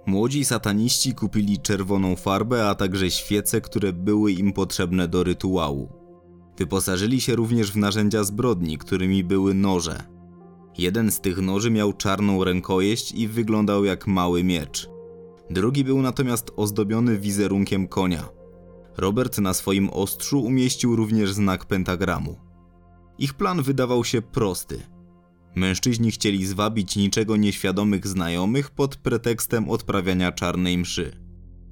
Młodzi 0.06 0.46
sataniści 0.46 1.14
kupili 1.14 1.60
czerwoną 1.60 2.16
farbę, 2.16 2.70
a 2.70 2.76
także 2.76 3.12
świece, 3.12 3.62
które 3.62 3.94
były 3.94 4.32
im 4.32 4.54
potrzebne 4.54 5.08
do 5.08 5.24
rytuału. 5.24 5.90
Wyposażyli 6.58 7.22
się 7.22 7.36
również 7.36 7.72
w 7.72 7.78
narzędzia 7.78 8.24
zbrodni, 8.24 8.78
którymi 8.78 9.24
były 9.24 9.54
noże. 9.54 10.04
Jeden 10.78 11.12
z 11.12 11.22
tych 11.22 11.42
noży 11.42 11.72
miał 11.72 11.94
czarną 11.94 12.44
rękojeść 12.44 13.12
i 13.12 13.28
wyglądał 13.28 13.86
jak 13.86 14.08
mały 14.08 14.44
miecz. 14.44 14.90
Drugi 15.50 15.84
był 15.84 16.02
natomiast 16.02 16.52
ozdobiony 16.56 17.18
wizerunkiem 17.18 17.88
konia. 17.88 18.30
Robert 18.98 19.38
na 19.38 19.54
swoim 19.54 19.90
ostrzu 19.90 20.44
umieścił 20.44 20.96
również 20.96 21.34
znak 21.34 21.66
pentagramu. 21.66 22.36
Ich 23.20 23.34
plan 23.34 23.62
wydawał 23.62 24.04
się 24.04 24.22
prosty. 24.22 24.93
Mężczyźni 25.56 26.12
chcieli 26.12 26.46
zwabić 26.46 26.96
niczego 26.96 27.38
nieświadomych 27.38 28.08
znajomych 28.08 28.72
pod 28.72 28.96
pretekstem 28.96 29.70
odprawiania 29.70 30.32
czarnej 30.32 30.78
mszy. 30.78 31.12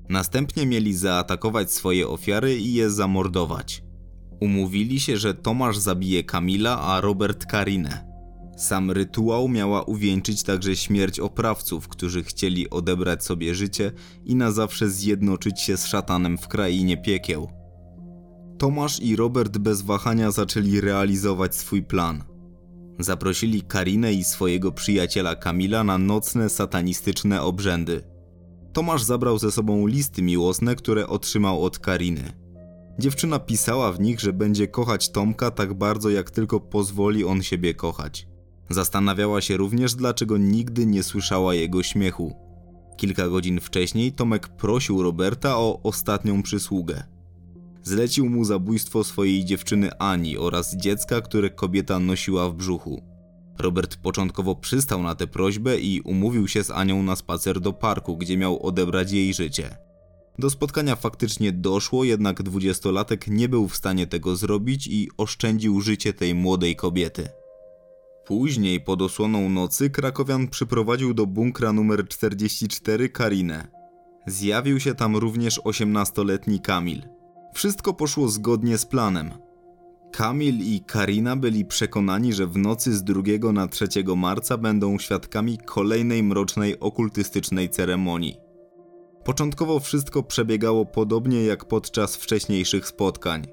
Następnie 0.10 0.66
mieli 0.66 0.94
zaatakować 0.94 1.72
swoje 1.72 2.08
ofiary 2.08 2.58
i 2.58 2.74
je 2.74 2.90
zamordować. 2.90 3.84
Umówili 4.40 5.00
się, 5.00 5.18
że 5.18 5.34
Tomasz 5.34 5.78
zabije 5.78 6.24
Kamila, 6.24 6.82
a 6.82 7.02
Robert 7.02 7.46
Karinę. 7.46 8.12
Sam 8.58 8.92
rytuał 8.92 9.48
miała 9.48 9.84
uwieńczyć 9.84 10.44
także 10.44 10.76
śmierć 10.76 11.20
oprawców, 11.20 11.88
którzy 11.88 12.24
chcieli 12.24 12.70
odebrać 12.70 13.26
sobie 13.26 13.56
życie 13.56 13.92
i 14.26 14.36
na 14.36 14.52
zawsze 14.52 14.90
zjednoczyć 14.90 15.62
się 15.62 15.78
z 15.78 15.86
szatanem 15.86 16.38
w 16.38 16.48
krainie 16.48 16.98
piekieł. 16.98 17.50
Tomasz 18.58 19.00
i 19.00 19.16
Robert 19.16 19.58
bez 19.58 19.82
wahania 19.82 20.32
zaczęli 20.32 20.82
realizować 20.82 21.56
swój 21.56 21.84
plan. 21.84 22.24
Zaprosili 23.00 23.62
Karinę 23.62 24.14
i 24.14 24.24
swojego 24.24 24.72
przyjaciela 24.72 25.36
Kamila 25.36 25.84
na 25.84 25.98
nocne 25.98 26.50
satanistyczne 26.50 27.42
obrzędy. 27.42 28.04
Tomasz 28.74 29.04
zabrał 29.04 29.38
ze 29.38 29.52
sobą 29.52 29.88
listy 29.88 30.22
miłosne, 30.22 30.76
które 30.76 31.08
otrzymał 31.08 31.64
od 31.64 31.80
Kariny. 31.80 32.34
Dziewczyna 33.00 33.40
pisała 33.40 33.92
w 33.92 34.00
nich, 34.00 34.20
że 34.20 34.34
będzie 34.34 34.68
kochać 34.68 35.10
Tomka 35.10 35.52
tak 35.52 35.74
bardzo, 35.74 36.10
jak 36.10 36.32
tylko 36.32 36.60
pozwoli 36.60 37.26
on 37.26 37.44
siebie 37.44 37.74
kochać. 37.74 38.28
Zastanawiała 38.70 39.42
się 39.42 39.58
również, 39.58 39.96
dlaczego 39.96 40.38
nigdy 40.38 40.86
nie 40.86 41.04
słyszała 41.04 41.54
jego 41.54 41.84
śmiechu. 41.84 42.36
Kilka 42.98 43.30
godzin 43.30 43.60
wcześniej 43.60 44.12
Tomek 44.12 44.48
prosił 44.48 45.04
Roberta 45.04 45.58
o 45.58 45.80
ostatnią 45.84 46.44
przysługę. 46.44 47.04
Zlecił 47.84 48.30
mu 48.30 48.46
zabójstwo 48.46 49.04
swojej 49.04 49.46
dziewczyny 49.46 49.90
Ani 50.00 50.38
oraz 50.38 50.76
dziecka, 50.76 51.22
które 51.22 51.50
kobieta 51.50 52.00
nosiła 52.00 52.50
w 52.50 52.56
brzuchu. 52.56 53.02
Robert 53.60 53.96
początkowo 53.96 54.56
przystał 54.56 55.04
na 55.04 55.16
tę 55.16 55.28
prośbę 55.28 55.80
i 55.80 56.02
umówił 56.02 56.48
się 56.48 56.64
z 56.64 56.72
Anią 56.72 57.04
na 57.04 57.16
spacer 57.16 57.60
do 57.60 57.74
parku, 57.74 58.18
gdzie 58.18 58.38
miał 58.38 58.66
odebrać 58.66 59.12
jej 59.12 59.34
życie. 59.34 59.78
Do 60.40 60.50
spotkania 60.50 60.96
faktycznie 60.96 61.52
doszło, 61.52 62.04
jednak 62.04 62.44
dwudziestolatek 62.44 63.28
nie 63.28 63.50
był 63.50 63.68
w 63.68 63.76
stanie 63.76 64.08
tego 64.08 64.36
zrobić 64.36 64.88
i 64.88 65.10
oszczędził 65.18 65.82
życie 65.82 66.14
tej 66.14 66.36
młodej 66.36 66.76
kobiety. 66.76 67.30
Później, 68.26 68.82
pod 68.82 69.02
osłoną 69.02 69.50
nocy, 69.50 69.90
Krakowian 69.90 70.48
przyprowadził 70.48 71.14
do 71.14 71.26
bunkra 71.26 71.74
numer 71.74 72.08
44 72.08 73.10
Karinę. 73.10 73.68
Zjawił 74.28 74.80
się 74.80 74.96
tam 74.96 75.18
również 75.18 75.60
18-letni 75.60 76.60
Kamil. 76.60 77.21
Wszystko 77.53 77.93
poszło 77.93 78.29
zgodnie 78.29 78.77
z 78.77 78.86
planem. 78.86 79.31
Kamil 80.12 80.60
i 80.60 80.81
Karina 80.81 81.36
byli 81.36 81.65
przekonani, 81.65 82.34
że 82.34 82.48
w 82.48 82.58
nocy 82.58 82.93
z 82.93 83.03
2 83.03 83.51
na 83.53 83.68
3 83.68 83.87
marca 84.16 84.57
będą 84.57 85.00
świadkami 85.00 85.57
kolejnej 85.57 86.24
mrocznej 86.24 86.79
okultystycznej 86.79 87.70
ceremonii. 87.70 88.37
Początkowo 89.24 89.79
wszystko 89.79 90.24
przebiegało 90.24 90.85
podobnie 90.85 91.44
jak 91.44 91.66
podczas 91.66 92.16
wcześniejszych 92.16 92.87
spotkań. 92.87 93.48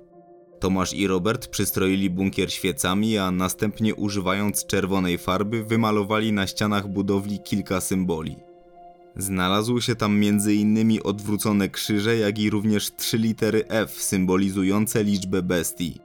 Tomasz 0.61 0.94
i 0.94 1.06
Robert 1.06 1.48
przystroili 1.48 2.11
bunkier 2.11 2.52
świecami, 2.52 3.18
a 3.18 3.30
następnie 3.30 3.94
używając 3.94 4.66
czerwonej 4.66 5.18
farby 5.18 5.64
wymalowali 5.64 6.32
na 6.32 6.46
ścianach 6.46 6.88
budowli 6.88 7.38
kilka 7.40 7.80
symboli. 7.80 8.47
Znalazły 9.18 9.83
się 9.83 9.94
tam 9.94 10.22
m.in. 10.22 10.98
odwrócone 11.04 11.68
krzyże, 11.68 12.16
jak 12.16 12.38
i 12.38 12.50
również 12.50 12.96
trzy 12.96 13.18
litery 13.18 13.64
F 13.68 14.02
symbolizujące 14.02 15.04
liczbę 15.04 15.42
bestii. 15.42 16.00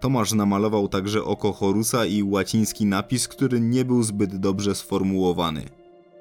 Tomasz 0.00 0.32
namalował 0.32 0.88
także 0.88 1.24
oko 1.24 1.52
Horusa 1.52 2.06
i 2.06 2.22
łaciński 2.22 2.86
napis, 2.86 3.28
który 3.28 3.60
nie 3.60 3.84
był 3.84 4.02
zbyt 4.02 4.36
dobrze 4.36 4.74
sformułowany. 4.74 5.62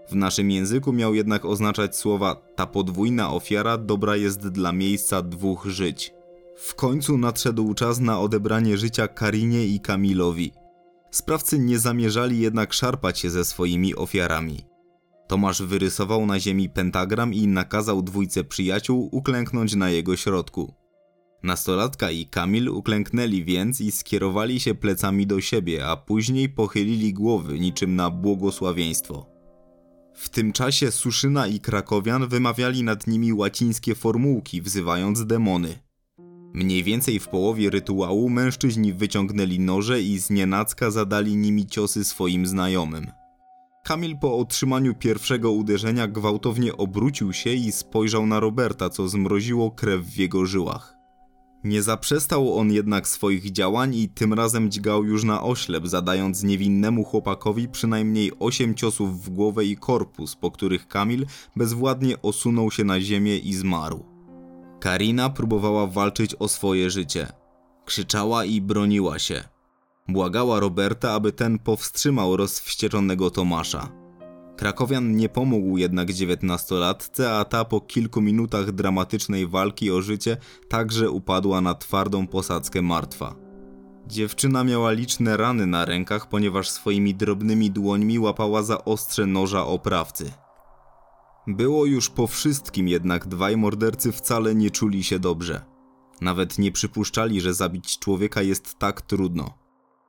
W 0.10 0.16
naszym 0.16 0.52
języku 0.52 0.94
miał 0.94 1.16
jednak 1.16 1.46
oznaczać 1.46 1.98
słowa 1.98 2.36
ta 2.56 2.68
podwójna 2.68 3.34
ofiara 3.34 3.78
dobra 3.78 4.16
jest 4.16 4.48
dla 4.48 4.72
miejsca 4.72 5.22
dwóch 5.22 5.66
żyć. 5.66 6.14
W 6.58 6.76
końcu 6.76 7.18
nadszedł 7.18 7.74
czas 7.74 8.00
na 8.00 8.20
odebranie 8.20 8.78
życia 8.78 9.08
Karinie 9.08 9.66
i 9.66 9.80
Kamilowi. 9.80 10.52
Sprawcy 11.12 11.60
nie 11.60 11.80
zamierzali 11.80 12.40
jednak 12.40 12.74
szarpać 12.74 13.20
się 13.20 13.30
ze 13.30 13.46
swoimi 13.46 13.96
ofiarami. 13.96 14.73
Tomasz 15.34 15.62
wyrysował 15.62 16.26
na 16.26 16.40
ziemi 16.40 16.70
pentagram 16.70 17.34
i 17.34 17.48
nakazał 17.48 18.02
dwójce 18.02 18.44
przyjaciół 18.44 19.10
uklęknąć 19.12 19.76
na 19.76 19.90
jego 19.90 20.16
środku. 20.16 20.74
Nastolatka 21.44 22.12
i 22.12 22.26
Kamil 22.26 22.70
uklęknęli 22.70 23.44
więc 23.44 23.82
i 23.82 23.92
skierowali 23.92 24.60
się 24.60 24.76
plecami 24.76 25.28
do 25.28 25.42
siebie, 25.42 25.88
a 25.88 25.98
później 25.98 26.50
pochylili 26.50 27.14
głowy 27.14 27.60
niczym 27.60 27.96
na 27.96 28.10
błogosławieństwo. 28.10 29.26
W 30.16 30.30
tym 30.30 30.52
czasie 30.52 30.92
Suszyna 30.92 31.48
i 31.48 31.60
Krakowian 31.60 32.28
wymawiali 32.28 32.84
nad 32.84 33.08
nimi 33.08 33.34
łacińskie 33.34 33.96
formułki, 33.96 34.62
wzywając 34.62 35.26
demony. 35.26 35.80
Mniej 36.54 36.84
więcej 36.84 37.20
w 37.20 37.28
połowie 37.28 37.70
rytuału 37.70 38.30
mężczyźni 38.30 38.94
wyciągnęli 38.94 39.60
noże 39.60 40.02
i 40.02 40.20
znienacka 40.20 40.92
zadali 40.92 41.36
nimi 41.36 41.66
ciosy 41.66 42.06
swoim 42.06 42.48
znajomym. 42.48 43.23
Kamil 43.84 44.18
po 44.18 44.38
otrzymaniu 44.38 44.96
pierwszego 44.96 45.52
uderzenia 45.52 46.08
gwałtownie 46.08 46.78
obrócił 46.78 47.34
się 47.34 47.54
i 47.54 47.72
spojrzał 47.72 48.26
na 48.26 48.40
Roberta, 48.40 48.90
co 48.90 49.10
zmroziło 49.10 49.72
krew 49.72 50.06
w 50.06 50.18
jego 50.18 50.46
żyłach. 50.46 50.96
Nie 51.64 51.84
zaprzestał 51.84 52.58
on 52.58 52.72
jednak 52.72 53.08
swoich 53.08 53.52
działań 53.52 53.96
i 53.96 54.10
tym 54.10 54.34
razem 54.34 54.72
dźgał 54.72 55.04
już 55.04 55.24
na 55.24 55.44
oślep, 55.44 55.88
zadając 55.88 56.44
niewinnemu 56.44 57.04
chłopakowi 57.04 57.68
przynajmniej 57.68 58.32
osiem 58.40 58.76
ciosów 58.76 59.24
w 59.24 59.30
głowę 59.30 59.66
i 59.66 59.78
korpus, 59.78 60.36
po 60.36 60.52
których 60.52 60.88
Kamil 60.88 61.26
bezwładnie 61.56 62.22
osunął 62.22 62.72
się 62.72 62.84
na 62.84 63.02
ziemię 63.02 63.38
i 63.38 63.54
zmarł. 63.54 64.06
Karina 64.80 65.30
próbowała 65.30 65.88
walczyć 65.88 66.36
o 66.36 66.48
swoje 66.48 66.90
życie. 66.90 67.28
Krzyczała 67.86 68.46
i 68.46 68.62
broniła 68.62 69.20
się. 69.20 69.53
Błagała 70.08 70.60
Roberta, 70.60 71.12
aby 71.12 71.32
ten 71.32 71.60
powstrzymał 71.60 72.38
rozwścieczonego 72.38 73.30
Tomasza. 73.30 73.92
Krakowian 74.58 75.16
nie 75.16 75.30
pomógł 75.30 75.78
jednak 75.78 76.14
dziewiętnastolatce, 76.14 77.34
a 77.34 77.46
ta 77.46 77.66
po 77.66 77.82
kilku 77.82 78.22
minutach 78.22 78.72
dramatycznej 78.72 79.48
walki 79.48 79.92
o 79.92 80.02
życie 80.02 80.38
także 80.70 81.10
upadła 81.10 81.62
na 81.62 81.76
twardą 81.76 82.28
posadzkę 82.28 82.82
martwa. 82.82 83.36
Dziewczyna 84.08 84.64
miała 84.64 84.92
liczne 84.92 85.38
rany 85.38 85.68
na 85.68 85.86
rękach, 85.86 86.30
ponieważ 86.30 86.70
swoimi 86.70 87.16
drobnymi 87.16 87.72
dłońmi 87.72 88.20
łapała 88.20 88.64
za 88.64 88.86
ostrze 88.86 89.26
noża 89.26 89.66
oprawcy. 89.66 90.32
Było 91.48 91.86
już 91.86 92.10
po 92.10 92.28
wszystkim, 92.28 92.88
jednak 92.88 93.28
dwaj 93.28 93.58
mordercy 93.58 94.12
wcale 94.12 94.56
nie 94.56 94.72
czuli 94.72 95.04
się 95.04 95.20
dobrze. 95.20 95.62
Nawet 96.22 96.60
nie 96.60 96.72
przypuszczali, 96.72 97.42
że 97.42 97.54
zabić 97.54 98.00
człowieka 98.00 98.42
jest 98.42 98.80
tak 98.80 99.02
trudno. 99.02 99.63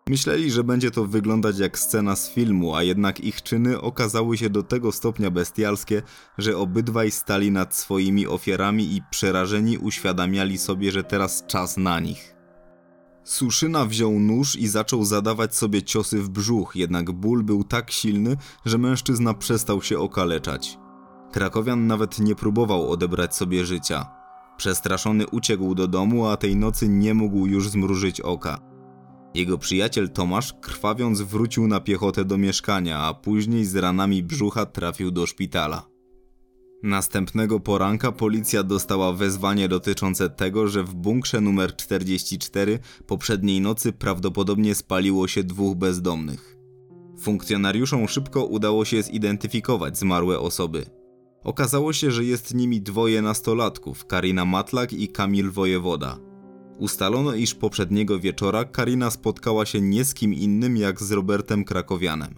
Myśleli, 0.08 0.50
że 0.50 0.64
będzie 0.64 0.90
to 0.90 1.06
wyglądać 1.06 1.58
jak 1.58 1.78
scena 1.78 2.16
z 2.16 2.30
filmu, 2.30 2.74
a 2.74 2.82
jednak 2.82 3.20
ich 3.20 3.42
czyny 3.42 3.80
okazały 3.80 4.38
się 4.38 4.50
do 4.50 4.62
tego 4.62 4.92
stopnia 4.92 5.30
bestialskie, 5.30 6.02
że 6.38 6.56
obydwaj 6.56 7.10
stali 7.10 7.50
nad 7.50 7.76
swoimi 7.76 8.26
ofiarami 8.26 8.96
i 8.96 9.02
przerażeni 9.10 9.78
uświadamiali 9.78 10.58
sobie, 10.58 10.92
że 10.92 11.04
teraz 11.04 11.44
czas 11.46 11.76
na 11.76 12.00
nich. 12.00 12.34
Suszyna 13.24 13.86
wziął 13.86 14.20
nóż 14.20 14.56
i 14.56 14.68
zaczął 14.68 15.04
zadawać 15.04 15.56
sobie 15.56 15.82
ciosy 15.82 16.18
w 16.22 16.28
brzuch, 16.28 16.76
jednak 16.76 17.12
ból 17.12 17.42
był 17.42 17.64
tak 17.64 17.90
silny, 17.90 18.36
że 18.64 18.78
mężczyzna 18.78 19.34
przestał 19.34 19.82
się 19.82 19.98
okaleczać. 19.98 20.78
Krakowian 21.32 21.86
nawet 21.86 22.18
nie 22.18 22.34
próbował 22.34 22.90
odebrać 22.90 23.36
sobie 23.36 23.64
życia. 23.66 24.06
Przestraszony 24.56 25.26
uciekł 25.26 25.74
do 25.74 25.88
domu, 25.88 26.26
a 26.26 26.36
tej 26.36 26.56
nocy 26.56 26.88
nie 26.88 27.14
mógł 27.14 27.46
już 27.46 27.68
zmrużyć 27.68 28.20
oka. 28.20 28.73
Jego 29.34 29.58
przyjaciel 29.58 30.10
Tomasz, 30.10 30.52
krwawiąc, 30.60 31.20
wrócił 31.20 31.66
na 31.68 31.80
piechotę 31.80 32.24
do 32.24 32.38
mieszkania, 32.38 32.98
a 32.98 33.14
później 33.14 33.64
z 33.64 33.76
ranami 33.76 34.22
brzucha 34.22 34.66
trafił 34.66 35.10
do 35.10 35.26
szpitala. 35.26 35.94
Następnego 36.82 37.60
poranka 37.60 38.12
policja 38.12 38.62
dostała 38.62 39.12
wezwanie 39.12 39.68
dotyczące 39.68 40.30
tego, 40.30 40.68
że 40.68 40.84
w 40.84 40.94
bunkrze 40.94 41.40
numer 41.40 41.76
44 41.76 42.78
poprzedniej 43.06 43.60
nocy 43.60 43.92
prawdopodobnie 43.92 44.74
spaliło 44.74 45.28
się 45.28 45.44
dwóch 45.44 45.76
bezdomnych. 45.76 46.56
Funkcjonariuszom 47.20 48.08
szybko 48.08 48.44
udało 48.44 48.84
się 48.84 49.02
zidentyfikować 49.02 49.98
zmarłe 49.98 50.38
osoby. 50.38 50.86
Okazało 51.44 51.92
się, 51.92 52.10
że 52.10 52.24
jest 52.24 52.54
nimi 52.54 52.80
dwoje 52.80 53.22
nastolatków, 53.22 54.06
Karina 54.06 54.44
Matlak 54.44 54.92
i 54.92 55.08
Kamil 55.08 55.50
Wojewoda. 55.50 56.33
Ustalono, 56.78 57.34
iż 57.34 57.54
poprzedniego 57.54 58.20
wieczora 58.20 58.64
Karina 58.64 59.10
spotkała 59.10 59.66
się 59.66 59.80
nie 59.80 60.04
z 60.04 60.14
kim 60.14 60.34
innym 60.34 60.76
jak 60.76 61.02
z 61.02 61.12
Robertem 61.12 61.64
Krakowianem. 61.64 62.34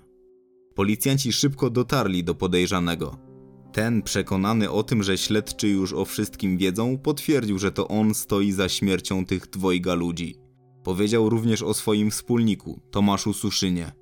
Policjanci 0.74 1.32
szybko 1.32 1.70
dotarli 1.70 2.24
do 2.24 2.34
podejrzanego. 2.34 3.18
Ten, 3.72 4.02
przekonany 4.02 4.70
o 4.70 4.82
tym, 4.82 5.02
że 5.02 5.18
śledczy 5.18 5.68
już 5.68 5.92
o 5.92 6.04
wszystkim 6.04 6.58
wiedzą, 6.58 6.98
potwierdził, 6.98 7.58
że 7.58 7.72
to 7.72 7.88
on 7.88 8.14
stoi 8.14 8.52
za 8.52 8.68
śmiercią 8.68 9.26
tych 9.26 9.46
dwojga 9.46 9.94
ludzi. 9.94 10.34
Powiedział 10.84 11.28
również 11.28 11.62
o 11.62 11.74
swoim 11.74 12.10
wspólniku, 12.10 12.80
Tomaszu 12.90 13.32
Suszynie. 13.32 13.92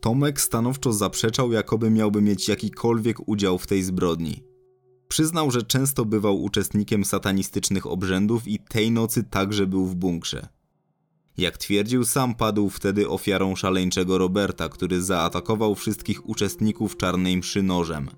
Tomek 0.00 0.40
stanowczo 0.40 0.92
zaprzeczał, 0.92 1.52
jakoby 1.52 1.90
miałby 1.90 2.22
mieć 2.22 2.48
jakikolwiek 2.48 3.28
udział 3.28 3.58
w 3.58 3.66
tej 3.66 3.82
zbrodni. 3.82 4.42
Przyznał, 5.14 5.50
że 5.50 5.62
często 5.62 6.04
bywał 6.04 6.42
uczestnikiem 6.42 7.04
satanistycznych 7.04 7.86
obrzędów 7.86 8.48
i 8.48 8.58
tej 8.58 8.90
nocy 8.90 9.24
także 9.24 9.66
był 9.66 9.86
w 9.86 9.94
bunkrze. 9.94 10.48
Jak 11.36 11.58
twierdził, 11.58 12.04
sam 12.04 12.34
padł 12.34 12.70
wtedy 12.70 13.08
ofiarą 13.08 13.56
szaleńczego 13.56 14.18
Roberta, 14.18 14.68
który 14.68 15.02
zaatakował 15.02 15.74
wszystkich 15.74 16.28
uczestników 16.28 16.96
czarnej 16.96 17.36
mszy 17.36 17.62
nożem. 17.62 18.08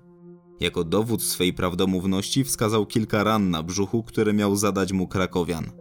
Jako 0.59 0.83
dowód 0.83 1.23
swej 1.23 1.53
prawdomówności 1.53 2.43
wskazał 2.43 2.85
kilka 2.85 3.23
ran 3.23 3.49
na 3.49 3.63
brzuchu, 3.63 4.03
które 4.03 4.33
miał 4.33 4.55
zadać 4.55 4.91
mu 4.91 5.07
krakowian. 5.07 5.71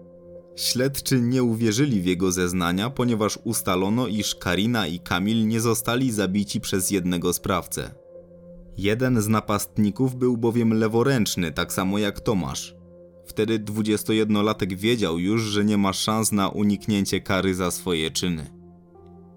Śledczy 0.56 1.20
nie 1.20 1.42
uwierzyli 1.42 2.00
w 2.00 2.06
jego 2.06 2.32
zeznania, 2.32 2.90
ponieważ 2.90 3.38
ustalono, 3.44 4.06
iż 4.06 4.34
Karina 4.34 4.86
i 4.86 5.00
Kamil 5.00 5.46
nie 5.48 5.60
zostali 5.60 6.12
zabici 6.12 6.60
przez 6.60 6.90
jednego 6.90 7.32
sprawcę. 7.32 8.05
Jeden 8.78 9.20
z 9.22 9.28
napastników 9.28 10.16
był 10.16 10.36
bowiem 10.36 10.74
leworęczny, 10.74 11.52
tak 11.52 11.72
samo 11.72 11.98
jak 11.98 12.20
Tomasz. 12.20 12.76
Wtedy 13.26 13.58
21-latek 13.58 14.76
wiedział 14.76 15.18
już, 15.18 15.42
że 15.42 15.64
nie 15.64 15.78
ma 15.78 15.92
szans 15.92 16.32
na 16.32 16.48
uniknięcie 16.48 17.20
kary 17.20 17.54
za 17.54 17.70
swoje 17.70 18.10
czyny. 18.10 18.50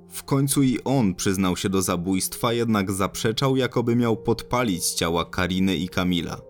W 0.10 0.24
końcu 0.24 0.64
i 0.64 0.80
on 0.84 1.16
przyznał 1.16 1.58
się 1.58 1.70
do 1.70 1.82
zabójstwa, 1.82 2.54
jednak 2.54 2.92
zaprzeczał, 2.92 3.56
jakoby 3.56 3.96
miał 3.96 4.18
podpalić 4.18 4.86
ciała 4.86 5.26
Kariny 5.26 5.76
i 5.76 5.90
Kamila. 5.90 6.42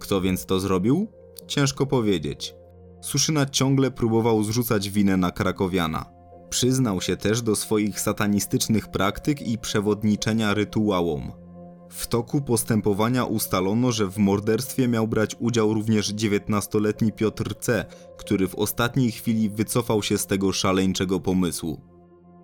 Kto 0.00 0.20
więc 0.20 0.46
to 0.46 0.60
zrobił? 0.60 1.08
Ciężko 1.46 1.86
powiedzieć. 1.86 2.54
Suszyna 3.00 3.46
ciągle 3.46 3.90
próbował 3.90 4.44
zrzucać 4.44 4.90
winę 4.90 5.16
na 5.16 5.30
Krakowiana. 5.30 6.04
Przyznał 6.50 7.00
się 7.00 7.16
też 7.16 7.42
do 7.42 7.56
swoich 7.56 8.00
satanistycznych 8.00 8.88
praktyk 8.88 9.42
i 9.42 9.58
przewodniczenia 9.58 10.54
rytuałom. 10.54 11.43
W 11.88 12.06
toku 12.06 12.40
postępowania 12.40 13.24
ustalono, 13.24 13.92
że 13.92 14.06
w 14.06 14.18
morderstwie 14.18 14.88
miał 14.88 15.08
brać 15.08 15.36
udział 15.38 15.74
również 15.74 16.14
19-letni 16.14 17.12
Piotr 17.12 17.54
C., 17.60 17.84
który 18.16 18.48
w 18.48 18.54
ostatniej 18.54 19.12
chwili 19.12 19.50
wycofał 19.50 20.02
się 20.02 20.18
z 20.18 20.26
tego 20.26 20.52
szaleńczego 20.52 21.20
pomysłu. 21.20 21.80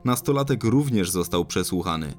Nastolatek 0.05 0.65
również 0.65 1.11
został 1.11 1.45
przesłuchany. 1.45 2.15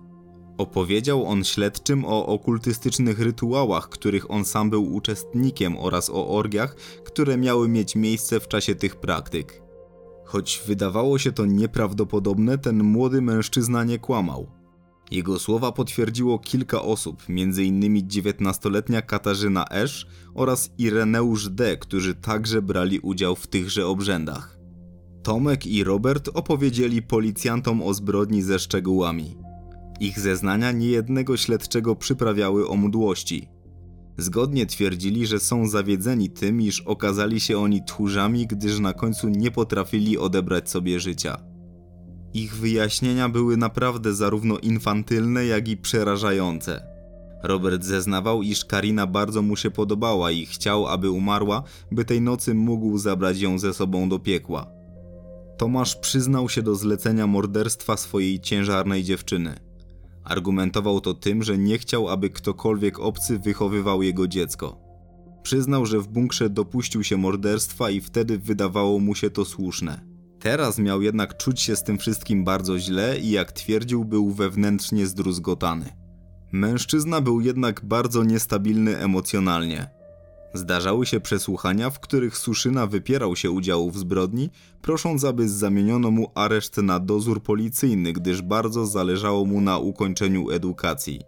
Opowiedział 0.58 1.26
on 1.26 1.44
śledczym 1.44 2.06
o 2.06 2.26
okultystycznych 2.26 3.20
rytuałach, 3.20 3.90
których 3.90 4.32
on 4.32 4.46
sam 4.46 4.70
był 4.70 4.94
uczestnikiem 4.94 5.78
oraz 5.78 6.10
o 6.10 6.28
orgiach, 6.28 6.76
które 7.06 7.38
miały 7.38 7.70
mieć 7.70 7.96
miejsce 7.96 8.40
w 8.40 8.48
czasie 8.48 8.76
tych 8.76 8.96
praktyk. 8.96 9.62
Choć 10.26 10.64
wydawało 10.68 11.18
się 11.18 11.32
to 11.32 11.46
nieprawdopodobne, 11.46 12.58
ten 12.58 12.84
młody 12.84 13.22
mężczyzna 13.22 13.84
nie 13.84 14.00
kłamał. 14.00 14.61
Jego 15.12 15.40
słowa 15.40 15.72
potwierdziło 15.72 16.40
kilka 16.40 16.82
osób, 16.82 17.24
m.in. 17.30 18.08
19-letnia 18.08 19.02
Katarzyna 19.02 19.66
Esz 19.70 20.08
oraz 20.34 20.70
Ireneusz 20.78 21.50
D., 21.50 21.78
którzy 21.78 22.16
także 22.16 22.62
brali 22.62 23.00
udział 23.00 23.36
w 23.36 23.48
tychże 23.48 23.88
obrzędach. 23.88 24.58
Tomek 25.24 25.68
i 25.68 25.84
Robert 25.84 26.30
opowiedzieli 26.34 27.02
policjantom 27.02 27.82
o 27.82 27.94
zbrodni 27.94 28.42
ze 28.42 28.60
szczegółami. 28.60 29.38
Ich 30.00 30.20
zeznania 30.20 30.72
niejednego 30.72 31.38
śledczego 31.38 31.96
przyprawiały 31.96 32.68
o 32.68 32.78
mdłości. 32.78 33.50
Zgodnie 34.18 34.66
twierdzili, 34.66 35.28
że 35.28 35.40
są 35.40 35.68
zawiedzeni 35.68 36.30
tym, 36.30 36.62
iż 36.62 36.82
okazali 36.82 37.40
się 37.40 37.58
oni 37.58 37.84
tchórzami, 37.84 38.48
gdyż 38.48 38.80
na 38.80 38.94
końcu 38.94 39.30
nie 39.30 39.52
potrafili 39.52 40.18
odebrać 40.18 40.70
sobie 40.70 41.00
życia. 41.00 41.51
Ich 42.34 42.56
wyjaśnienia 42.56 43.30
były 43.30 43.58
naprawdę 43.58 44.14
zarówno 44.14 44.58
infantylne, 44.58 45.46
jak 45.46 45.68
i 45.68 45.78
przerażające. 45.78 46.92
Robert 47.44 47.84
zeznawał, 47.84 48.42
iż 48.42 48.66
Karina 48.66 49.08
bardzo 49.08 49.42
mu 49.42 49.56
się 49.56 49.72
podobała 49.72 50.32
i 50.32 50.46
chciał, 50.46 50.88
aby 50.88 51.12
umarła, 51.12 51.64
by 51.92 52.06
tej 52.06 52.22
nocy 52.22 52.54
mógł 52.54 52.98
zabrać 52.98 53.40
ją 53.42 53.60
ze 53.60 53.74
sobą 53.74 54.10
do 54.10 54.20
piekła. 54.20 54.68
Tomasz 55.58 55.96
przyznał 55.96 56.50
się 56.50 56.62
do 56.62 56.76
zlecenia 56.76 57.28
morderstwa 57.28 57.98
swojej 57.98 58.40
ciężarnej 58.40 59.04
dziewczyny. 59.04 59.60
Argumentował 60.24 61.02
to 61.02 61.14
tym, 61.14 61.44
że 61.44 61.58
nie 61.58 61.78
chciał, 61.78 62.10
aby 62.10 62.30
ktokolwiek 62.30 63.00
obcy 63.00 63.40
wychowywał 63.40 64.04
jego 64.04 64.28
dziecko. 64.28 64.78
Przyznał, 65.44 65.86
że 65.86 66.00
w 66.00 66.08
bunkrze 66.08 66.50
dopuścił 66.50 67.04
się 67.04 67.18
morderstwa 67.18 67.90
i 67.90 68.02
wtedy 68.02 68.40
wydawało 68.40 69.00
mu 69.00 69.16
się 69.16 69.30
to 69.30 69.46
słuszne. 69.46 70.11
Teraz 70.42 70.80
miał 70.80 71.02
jednak 71.02 71.38
czuć 71.38 71.62
się 71.62 71.76
z 71.76 71.84
tym 71.84 71.98
wszystkim 71.98 72.44
bardzo 72.44 72.80
źle 72.80 73.20
i 73.20 73.30
jak 73.30 73.52
twierdził, 73.52 74.06
był 74.06 74.32
wewnętrznie 74.32 75.08
zdruzgotany. 75.08 75.86
Mężczyzna 76.52 77.22
był 77.22 77.42
jednak 77.42 77.86
bardzo 77.86 78.24
niestabilny 78.24 78.98
emocjonalnie. 78.98 79.90
Zdarzały 80.54 81.06
się 81.06 81.20
przesłuchania, 81.20 81.90
w 81.90 82.00
których 82.00 82.38
Suszyna 82.38 82.88
wypierał 82.88 83.36
się 83.36 83.52
udziału 83.52 83.92
w 83.92 83.98
zbrodni, 83.98 84.50
prosząc, 84.82 85.24
aby 85.24 85.50
zamieniono 85.50 86.12
mu 86.12 86.32
areszt 86.36 86.78
na 86.78 87.00
dozór 87.00 87.44
policyjny, 87.44 88.14
gdyż 88.14 88.42
bardzo 88.42 88.86
zależało 88.86 89.46
mu 89.46 89.62
na 89.62 89.78
ukończeniu 89.78 90.50
edukacji. 90.50 91.22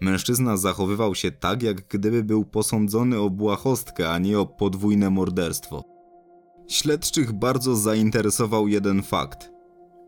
Mężczyzna 0.00 0.56
zachowywał 0.56 1.14
się 1.14 1.30
tak, 1.30 1.62
jak 1.62 1.88
gdyby 1.88 2.24
był 2.24 2.44
posądzony 2.44 3.20
o 3.20 3.30
błahostkę, 3.30 4.10
a 4.10 4.18
nie 4.18 4.38
o 4.38 4.46
podwójne 4.46 5.10
morderstwo. 5.10 5.95
Śledczych 6.68 7.32
bardzo 7.32 7.76
zainteresował 7.76 8.68
jeden 8.68 9.02
fakt. 9.02 9.50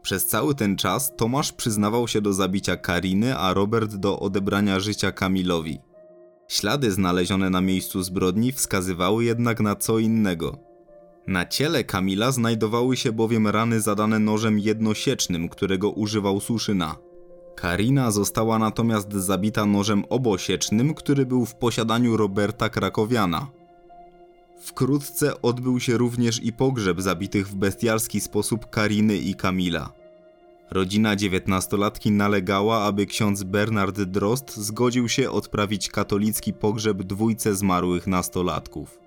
Przez 0.02 0.26
cały 0.26 0.54
ten 0.54 0.76
czas 0.76 1.16
Tomasz 1.16 1.52
przyznawał 1.52 2.08
się 2.08 2.20
do 2.20 2.32
zabicia 2.32 2.76
Kariny, 2.76 3.36
a 3.36 3.54
Robert 3.54 3.94
do 3.94 4.20
odebrania 4.20 4.80
życia 4.80 5.12
Kamilowi. 5.12 5.78
Ślady 6.48 6.90
znalezione 6.92 7.50
na 7.50 7.60
miejscu 7.60 8.02
zbrodni 8.02 8.52
wskazywały 8.52 9.24
jednak 9.24 9.60
na 9.60 9.76
co 9.76 9.98
innego. 9.98 10.58
Na 11.26 11.46
ciele 11.46 11.84
Kamila 11.84 12.32
znajdowały 12.32 12.96
się 12.96 13.12
bowiem 13.12 13.48
rany 13.48 13.80
zadane 13.80 14.18
nożem 14.18 14.58
jednosiecznym, 14.58 15.48
którego 15.48 15.90
używał 15.90 16.40
Suszyna. 16.40 16.96
Karina 17.56 18.10
została 18.10 18.58
natomiast 18.58 19.12
zabita 19.12 19.66
nożem 19.66 20.04
obosiecznym, 20.08 20.94
który 20.94 21.26
był 21.26 21.46
w 21.46 21.54
posiadaniu 21.54 22.16
Roberta 22.16 22.68
Krakowiana. 22.68 23.57
Wkrótce 24.60 25.42
odbył 25.42 25.80
się 25.80 25.96
również 25.96 26.42
i 26.42 26.52
pogrzeb 26.52 27.00
zabitych 27.00 27.48
w 27.48 27.54
bestialski 27.54 28.20
sposób 28.20 28.70
Kariny 28.70 29.16
i 29.16 29.34
Kamila. 29.34 29.92
Rodzina 30.70 31.16
dziewiętnastolatki 31.16 32.10
nalegała, 32.10 32.84
aby 32.84 33.06
ksiądz 33.06 33.42
Bernard 33.42 34.00
Drost 34.00 34.56
zgodził 34.56 35.08
się 35.08 35.30
odprawić 35.30 35.88
katolicki 35.88 36.52
pogrzeb 36.52 37.02
dwójce 37.02 37.54
zmarłych 37.54 38.06
nastolatków. 38.06 38.98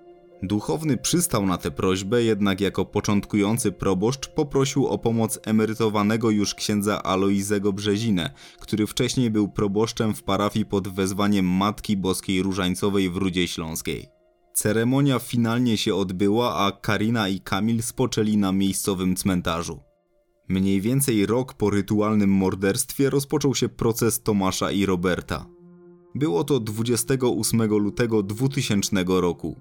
Duchowny 0.42 0.96
przystał 0.96 1.46
na 1.46 1.58
tę 1.58 1.70
prośbę, 1.70 2.22
jednak 2.22 2.60
jako 2.60 2.84
początkujący 2.84 3.72
proboszcz 3.72 4.28
poprosił 4.28 4.86
o 4.86 4.98
pomoc 4.98 5.38
emerytowanego 5.44 6.30
już 6.30 6.54
księdza 6.54 7.02
Aloizego 7.02 7.72
Brzezinę, 7.72 8.30
który 8.60 8.86
wcześniej 8.86 9.30
był 9.30 9.48
proboszczem 9.48 10.14
w 10.14 10.22
parafii 10.22 10.66
pod 10.66 10.88
wezwaniem 10.88 11.46
Matki 11.46 11.96
Boskiej 11.96 12.42
Różańcowej 12.42 13.10
w 13.10 13.16
Rudzie 13.16 13.48
Śląskiej. 13.48 14.21
Ceremonia 14.54 15.18
finalnie 15.18 15.76
się 15.76 15.94
odbyła, 15.94 16.56
a 16.56 16.72
Karina 16.72 17.28
i 17.28 17.40
Kamil 17.40 17.82
spoczęli 17.82 18.36
na 18.36 18.52
miejscowym 18.52 19.16
cmentarzu. 19.16 19.80
Mniej 20.48 20.80
więcej 20.80 21.26
rok 21.26 21.54
po 21.54 21.70
rytualnym 21.70 22.30
morderstwie 22.30 23.10
rozpoczął 23.10 23.54
się 23.54 23.68
proces 23.68 24.22
Tomasza 24.22 24.70
i 24.70 24.86
Roberta. 24.86 25.46
Było 26.14 26.44
to 26.44 26.60
28 26.60 27.62
lutego 27.62 28.22
2000 28.22 29.04
roku. 29.08 29.60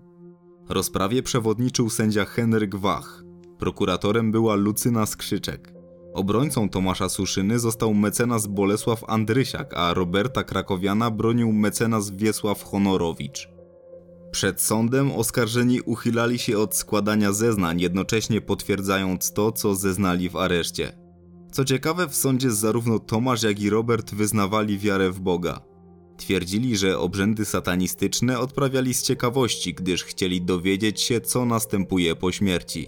Rozprawie 0.69 1.23
przewodniczył 1.23 1.89
sędzia 1.89 2.25
Henryk 2.25 2.75
Wach. 2.75 3.23
Prokuratorem 3.59 4.31
była 4.31 4.55
Lucyna 4.55 5.05
Skrzyczek. 5.05 5.73
Obrońcą 6.13 6.69
Tomasza 6.69 7.09
Suszyny 7.09 7.59
został 7.59 7.93
mecenas 7.93 8.47
Bolesław 8.47 9.03
Andrysiak, 9.07 9.73
a 9.73 9.93
Roberta 9.93 10.43
Krakowiana 10.43 11.11
bronił 11.11 11.51
mecenas 11.51 12.09
Wiesław 12.09 12.63
Honorowicz. 12.63 13.49
Przed 14.31 14.61
sądem 14.61 15.11
oskarżeni 15.11 15.81
uchylali 15.81 16.39
się 16.39 16.57
od 16.57 16.75
składania 16.75 17.33
zeznań, 17.33 17.81
jednocześnie 17.81 18.41
potwierdzając 18.41 19.33
to, 19.33 19.51
co 19.51 19.75
zeznali 19.75 20.29
w 20.29 20.35
areszcie. 20.35 20.97
Co 21.51 21.65
ciekawe, 21.65 22.07
w 22.07 22.15
sądzie 22.15 22.51
zarówno 22.51 22.99
Tomasz, 22.99 23.43
jak 23.43 23.59
i 23.59 23.69
Robert 23.69 24.13
wyznawali 24.13 24.79
wiarę 24.79 25.11
w 25.11 25.19
Boga. 25.19 25.61
Twierdzili, 26.17 26.77
że 26.77 26.99
obrzędy 26.99 27.45
satanistyczne 27.45 28.39
odprawiali 28.39 28.93
z 28.93 29.03
ciekawości, 29.03 29.73
gdyż 29.73 30.03
chcieli 30.03 30.41
dowiedzieć 30.41 31.01
się, 31.01 31.21
co 31.21 31.45
następuje 31.45 32.15
po 32.15 32.31
śmierci. 32.31 32.87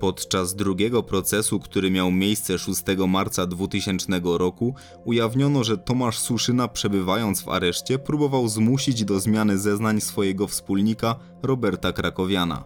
Podczas 0.00 0.54
drugiego 0.54 1.02
procesu, 1.02 1.60
który 1.60 1.90
miał 1.90 2.10
miejsce 2.10 2.58
6 2.58 2.82
marca 3.08 3.46
2000 3.46 4.20
roku, 4.24 4.74
ujawniono, 5.04 5.64
że 5.64 5.78
Tomasz 5.78 6.18
Suszyna 6.18 6.68
przebywając 6.68 7.42
w 7.42 7.48
areszcie 7.48 7.98
próbował 7.98 8.48
zmusić 8.48 9.04
do 9.04 9.20
zmiany 9.20 9.58
zeznań 9.58 10.00
swojego 10.00 10.46
wspólnika 10.46 11.16
Roberta 11.42 11.92
Krakowiana. 11.92 12.64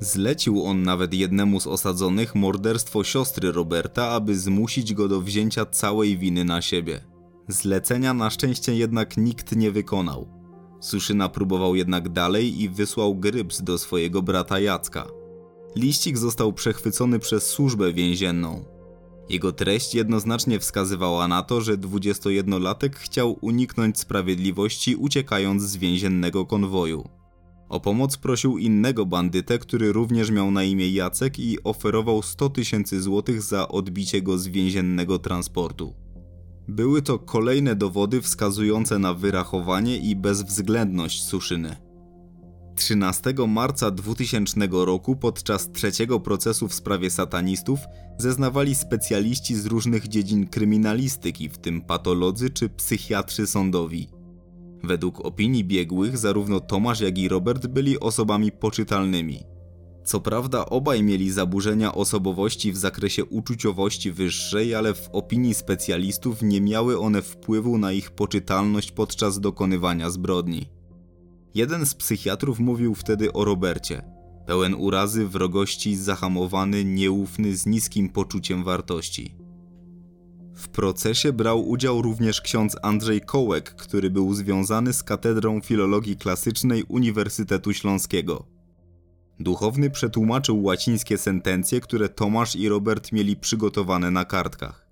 Zlecił 0.00 0.64
on 0.64 0.82
nawet 0.82 1.14
jednemu 1.14 1.60
z 1.60 1.66
osadzonych 1.66 2.34
morderstwo 2.34 3.04
siostry 3.04 3.52
Roberta, 3.52 4.08
aby 4.08 4.38
zmusić 4.38 4.94
go 4.94 5.08
do 5.08 5.20
wzięcia 5.20 5.66
całej 5.66 6.18
winy 6.18 6.44
na 6.44 6.62
siebie. 6.62 7.04
Zlecenia 7.48 8.14
na 8.14 8.30
szczęście 8.30 8.74
jednak 8.74 9.16
nikt 9.16 9.56
nie 9.56 9.70
wykonał. 9.70 10.28
Suszyna 10.80 11.28
próbował 11.28 11.74
jednak 11.74 12.08
dalej 12.08 12.62
i 12.62 12.68
wysłał 12.68 13.14
gryps 13.14 13.62
do 13.62 13.78
swojego 13.78 14.22
brata 14.22 14.60
Jacka. 14.60 15.23
Liścik 15.76 16.18
został 16.18 16.52
przechwycony 16.52 17.18
przez 17.18 17.46
służbę 17.46 17.92
więzienną. 17.92 18.64
Jego 19.28 19.52
treść 19.52 19.94
jednoznacznie 19.94 20.60
wskazywała 20.60 21.28
na 21.28 21.42
to, 21.42 21.60
że 21.60 21.78
21-latek 21.78 22.90
chciał 22.96 23.38
uniknąć 23.40 23.98
sprawiedliwości 23.98 24.96
uciekając 24.96 25.62
z 25.62 25.76
więziennego 25.76 26.46
konwoju. 26.46 27.08
O 27.68 27.80
pomoc 27.80 28.16
prosił 28.16 28.58
innego 28.58 29.06
bandytę, 29.06 29.58
który 29.58 29.92
również 29.92 30.30
miał 30.30 30.50
na 30.50 30.64
imię 30.64 30.88
Jacek 30.90 31.38
i 31.38 31.64
oferował 31.64 32.22
100 32.22 32.48
tysięcy 32.48 33.02
złotych 33.02 33.42
za 33.42 33.68
odbicie 33.68 34.22
go 34.22 34.38
z 34.38 34.46
więziennego 34.46 35.18
transportu. 35.18 35.94
Były 36.68 37.02
to 37.02 37.18
kolejne 37.18 37.76
dowody 37.76 38.22
wskazujące 38.22 38.98
na 38.98 39.14
wyrachowanie 39.14 39.96
i 39.96 40.16
bezwzględność 40.16 41.22
Suszyny. 41.22 41.83
13 42.74 43.34
marca 43.48 43.90
2000 43.90 44.68
roku 44.70 45.16
podczas 45.16 45.72
trzeciego 45.72 46.20
procesu 46.20 46.68
w 46.68 46.74
sprawie 46.74 47.10
satanistów 47.10 47.80
zeznawali 48.18 48.74
specjaliści 48.74 49.54
z 49.54 49.66
różnych 49.66 50.08
dziedzin 50.08 50.46
kryminalistyki, 50.46 51.48
w 51.48 51.58
tym 51.58 51.80
patolodzy 51.80 52.50
czy 52.50 52.68
psychiatrzy 52.68 53.46
sądowi. 53.46 54.08
Według 54.82 55.20
opinii 55.20 55.64
biegłych 55.64 56.18
zarówno 56.18 56.60
Tomasz 56.60 57.00
jak 57.00 57.18
i 57.18 57.28
Robert 57.28 57.66
byli 57.66 58.00
osobami 58.00 58.52
poczytalnymi. 58.52 59.40
Co 60.04 60.20
prawda 60.20 60.66
obaj 60.66 61.02
mieli 61.02 61.30
zaburzenia 61.30 61.94
osobowości 61.94 62.72
w 62.72 62.76
zakresie 62.76 63.24
uczuciowości 63.24 64.12
wyższej, 64.12 64.74
ale 64.74 64.94
w 64.94 65.08
opinii 65.12 65.54
specjalistów 65.54 66.42
nie 66.42 66.60
miały 66.60 66.98
one 66.98 67.22
wpływu 67.22 67.78
na 67.78 67.92
ich 67.92 68.10
poczytalność 68.10 68.92
podczas 68.92 69.40
dokonywania 69.40 70.10
zbrodni. 70.10 70.68
Jeden 71.54 71.86
z 71.86 71.94
psychiatrów 71.94 72.58
mówił 72.58 72.94
wtedy 72.94 73.32
o 73.32 73.44
Robercie. 73.44 74.02
Pełen 74.46 74.74
urazy, 74.74 75.28
wrogości, 75.28 75.96
zahamowany, 75.96 76.84
nieufny, 76.84 77.56
z 77.56 77.66
niskim 77.66 78.08
poczuciem 78.08 78.64
wartości. 78.64 79.34
W 80.54 80.68
procesie 80.68 81.32
brał 81.32 81.68
udział 81.68 82.02
również 82.02 82.40
ksiądz 82.40 82.76
Andrzej 82.82 83.20
Kołek, 83.20 83.74
który 83.74 84.10
był 84.10 84.34
związany 84.34 84.92
z 84.92 85.02
Katedrą 85.02 85.60
Filologii 85.60 86.16
Klasycznej 86.16 86.82
Uniwersytetu 86.88 87.72
Śląskiego. 87.72 88.46
Duchowny 89.40 89.90
przetłumaczył 89.90 90.62
łacińskie 90.62 91.18
sentencje, 91.18 91.80
które 91.80 92.08
Tomasz 92.08 92.56
i 92.56 92.68
Robert 92.68 93.12
mieli 93.12 93.36
przygotowane 93.36 94.10
na 94.10 94.24
kartkach. 94.24 94.83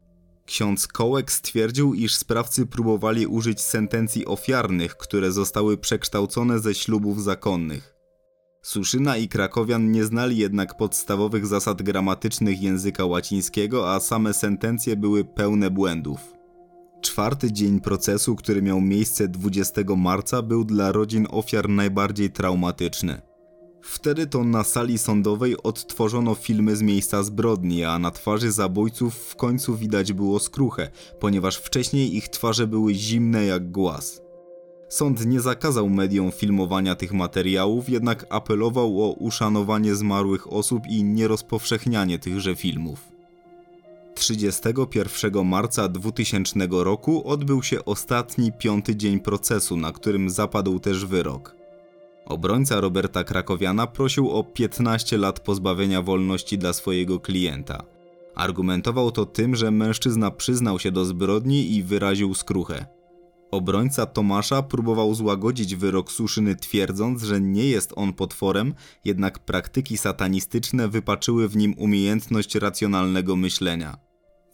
Ksiądz 0.46 0.86
Kołek 0.86 1.32
stwierdził, 1.32 1.94
iż 1.94 2.14
sprawcy 2.14 2.66
próbowali 2.66 3.26
użyć 3.26 3.60
sentencji 3.60 4.26
ofiarnych, 4.26 4.96
które 4.96 5.32
zostały 5.32 5.78
przekształcone 5.78 6.58
ze 6.58 6.74
ślubów 6.74 7.22
zakonnych. 7.22 7.94
Suszyna 8.62 9.16
i 9.16 9.28
Krakowian 9.28 9.92
nie 9.92 10.04
znali 10.04 10.36
jednak 10.36 10.76
podstawowych 10.76 11.46
zasad 11.46 11.82
gramatycznych 11.82 12.62
języka 12.62 13.04
łacińskiego, 13.04 13.92
a 13.94 14.00
same 14.00 14.34
sentencje 14.34 14.96
były 14.96 15.24
pełne 15.24 15.70
błędów. 15.70 16.20
Czwarty 17.00 17.52
dzień 17.52 17.80
procesu, 17.80 18.36
który 18.36 18.62
miał 18.62 18.80
miejsce 18.80 19.28
20 19.28 19.80
marca, 19.96 20.42
był 20.42 20.64
dla 20.64 20.92
rodzin 20.92 21.26
ofiar 21.30 21.68
najbardziej 21.68 22.30
traumatyczny. 22.30 23.31
Wtedy 23.82 24.26
to 24.26 24.44
na 24.44 24.64
sali 24.64 24.98
sądowej 24.98 25.62
odtworzono 25.62 26.34
filmy 26.34 26.76
z 26.76 26.82
miejsca 26.82 27.22
zbrodni, 27.22 27.84
a 27.84 27.98
na 27.98 28.10
twarzy 28.10 28.52
zabójców 28.52 29.14
w 29.14 29.36
końcu 29.36 29.76
widać 29.76 30.12
było 30.12 30.40
skruchę, 30.40 30.90
ponieważ 31.20 31.56
wcześniej 31.56 32.16
ich 32.16 32.28
twarze 32.28 32.66
były 32.66 32.94
zimne 32.94 33.44
jak 33.44 33.70
głaz. 33.70 34.22
Sąd 34.88 35.26
nie 35.26 35.40
zakazał 35.40 35.88
mediom 35.88 36.32
filmowania 36.32 36.94
tych 36.94 37.12
materiałów, 37.12 37.88
jednak 37.88 38.26
apelował 38.30 39.04
o 39.04 39.12
uszanowanie 39.12 39.94
zmarłych 39.94 40.52
osób 40.52 40.86
i 40.86 41.04
nierozpowszechnianie 41.04 42.18
tychże 42.18 42.54
filmów. 42.54 43.08
31 44.14 45.44
marca 45.44 45.88
2000 45.88 46.68
roku 46.70 47.28
odbył 47.28 47.62
się 47.62 47.84
ostatni 47.84 48.52
piąty 48.52 48.96
dzień 48.96 49.20
procesu, 49.20 49.76
na 49.76 49.92
którym 49.92 50.30
zapadł 50.30 50.78
też 50.78 51.06
wyrok. 51.06 51.61
Obrońca 52.26 52.80
Roberta 52.80 53.24
Krakowiana 53.24 53.86
prosił 53.86 54.30
o 54.30 54.44
15 54.44 55.18
lat 55.18 55.40
pozbawienia 55.40 56.02
wolności 56.02 56.58
dla 56.58 56.72
swojego 56.72 57.20
klienta. 57.20 57.84
Argumentował 58.34 59.10
to 59.10 59.26
tym, 59.26 59.56
że 59.56 59.70
mężczyzna 59.70 60.30
przyznał 60.30 60.78
się 60.78 60.90
do 60.90 61.04
zbrodni 61.04 61.76
i 61.76 61.82
wyraził 61.82 62.34
skruchę. 62.34 62.86
Obrońca 63.50 64.06
Tomasza 64.06 64.62
próbował 64.62 65.14
złagodzić 65.14 65.76
wyrok 65.76 66.12
Suszyny 66.12 66.56
twierdząc, 66.56 67.22
że 67.22 67.40
nie 67.40 67.64
jest 67.64 67.92
on 67.96 68.12
potworem, 68.12 68.74
jednak 69.04 69.38
praktyki 69.38 69.98
satanistyczne 69.98 70.88
wypaczyły 70.88 71.48
w 71.48 71.56
nim 71.56 71.74
umiejętność 71.78 72.54
racjonalnego 72.54 73.36
myślenia. 73.36 73.96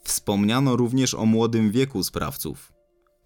Wspomniano 0.02 0.76
również 0.76 1.14
o 1.14 1.26
młodym 1.26 1.70
wieku 1.70 2.02
sprawców. 2.02 2.77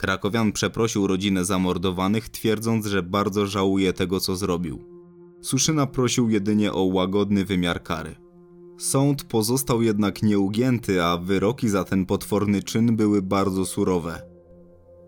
Krakowian 0.02 0.52
przeprosił 0.52 1.06
rodzinę 1.06 1.44
zamordowanych, 1.44 2.28
twierdząc, 2.28 2.86
że 2.86 3.02
bardzo 3.02 3.46
żałuje 3.46 3.92
tego, 3.92 4.20
co 4.20 4.36
zrobił. 4.36 4.84
Suszyna 5.40 5.86
prosił 5.86 6.30
jedynie 6.30 6.72
o 6.72 6.82
łagodny 6.82 7.44
wymiar 7.44 7.82
kary. 7.82 8.16
Sąd 8.78 9.24
pozostał 9.24 9.82
jednak 9.82 10.22
nieugięty, 10.22 11.04
a 11.04 11.16
wyroki 11.16 11.68
za 11.68 11.84
ten 11.84 12.06
potworny 12.06 12.62
czyn 12.62 12.96
były 12.96 13.22
bardzo 13.22 13.66
surowe. 13.66 14.22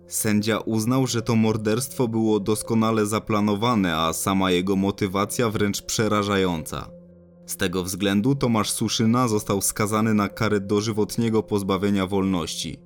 Sędzia 0.08 0.58
uznał, 0.58 1.06
że 1.06 1.22
to 1.22 1.36
morderstwo 1.36 2.08
było 2.08 2.40
doskonale 2.40 3.06
zaplanowane, 3.06 3.96
a 3.96 4.12
sama 4.12 4.50
jego 4.50 4.76
motywacja 4.76 5.50
wręcz 5.50 5.82
przerażająca. 5.82 6.90
Z 7.46 7.56
tego 7.56 7.84
względu 7.84 8.34
Tomasz 8.34 8.70
Suszyna 8.70 9.28
został 9.28 9.60
skazany 9.60 10.14
na 10.14 10.28
karę 10.28 10.60
dożywotniego 10.60 11.42
pozbawienia 11.42 12.06
wolności. 12.06 12.83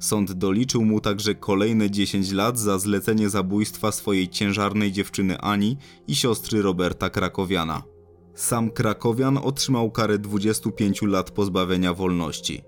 Sąd 0.00 0.32
doliczył 0.32 0.84
mu 0.84 1.00
także 1.00 1.34
kolejne 1.34 1.90
10 1.90 2.32
lat 2.32 2.58
za 2.58 2.78
zlecenie 2.78 3.30
zabójstwa 3.30 3.92
swojej 3.92 4.28
ciężarnej 4.28 4.92
dziewczyny 4.92 5.40
Ani 5.40 5.76
i 6.08 6.14
siostry 6.14 6.62
Roberta 6.62 7.10
Krakowiana. 7.10 7.82
Sam 8.34 8.70
Krakowian 8.70 9.38
otrzymał 9.38 9.90
karę 9.90 10.18
25 10.18 11.02
lat 11.02 11.30
pozbawienia 11.30 11.94
wolności. 11.94 12.62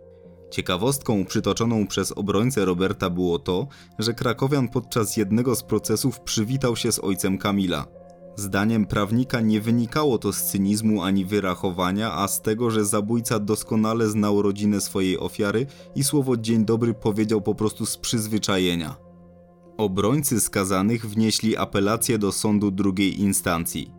Ciekawostką 0.50 1.24
przytoczoną 1.24 1.86
przez 1.86 2.12
obrońcę 2.12 2.64
Roberta 2.64 3.10
było 3.10 3.38
to, 3.38 3.66
że 3.98 4.14
Krakowian 4.14 4.68
podczas 4.68 5.16
jednego 5.16 5.54
z 5.54 5.62
procesów 5.62 6.20
przywitał 6.20 6.76
się 6.76 6.92
z 6.92 6.98
ojcem 6.98 7.38
Kamila. 7.38 7.86
Zdaniem 8.36 8.86
prawnika 8.86 9.40
nie 9.40 9.60
wynikało 9.60 10.18
to 10.18 10.32
z 10.32 10.42
cynizmu 10.42 11.02
ani 11.02 11.24
wyrachowania, 11.24 12.12
a 12.12 12.28
z 12.28 12.42
tego, 12.42 12.70
że 12.70 12.84
zabójca 12.84 13.38
doskonale 13.38 14.08
znał 14.08 14.42
rodzinę 14.42 14.80
swojej 14.80 15.18
ofiary 15.18 15.66
i 15.94 16.04
słowo 16.04 16.36
dzień 16.36 16.64
dobry 16.64 16.94
powiedział 16.94 17.40
po 17.40 17.54
prostu 17.54 17.86
z 17.86 17.96
przyzwyczajenia. 17.96 18.96
Obrońcy 19.76 20.40
skazanych 20.40 21.06
wnieśli 21.06 21.56
apelację 21.56 22.18
do 22.18 22.32
sądu 22.32 22.70
drugiej 22.70 23.20
instancji. 23.20 23.90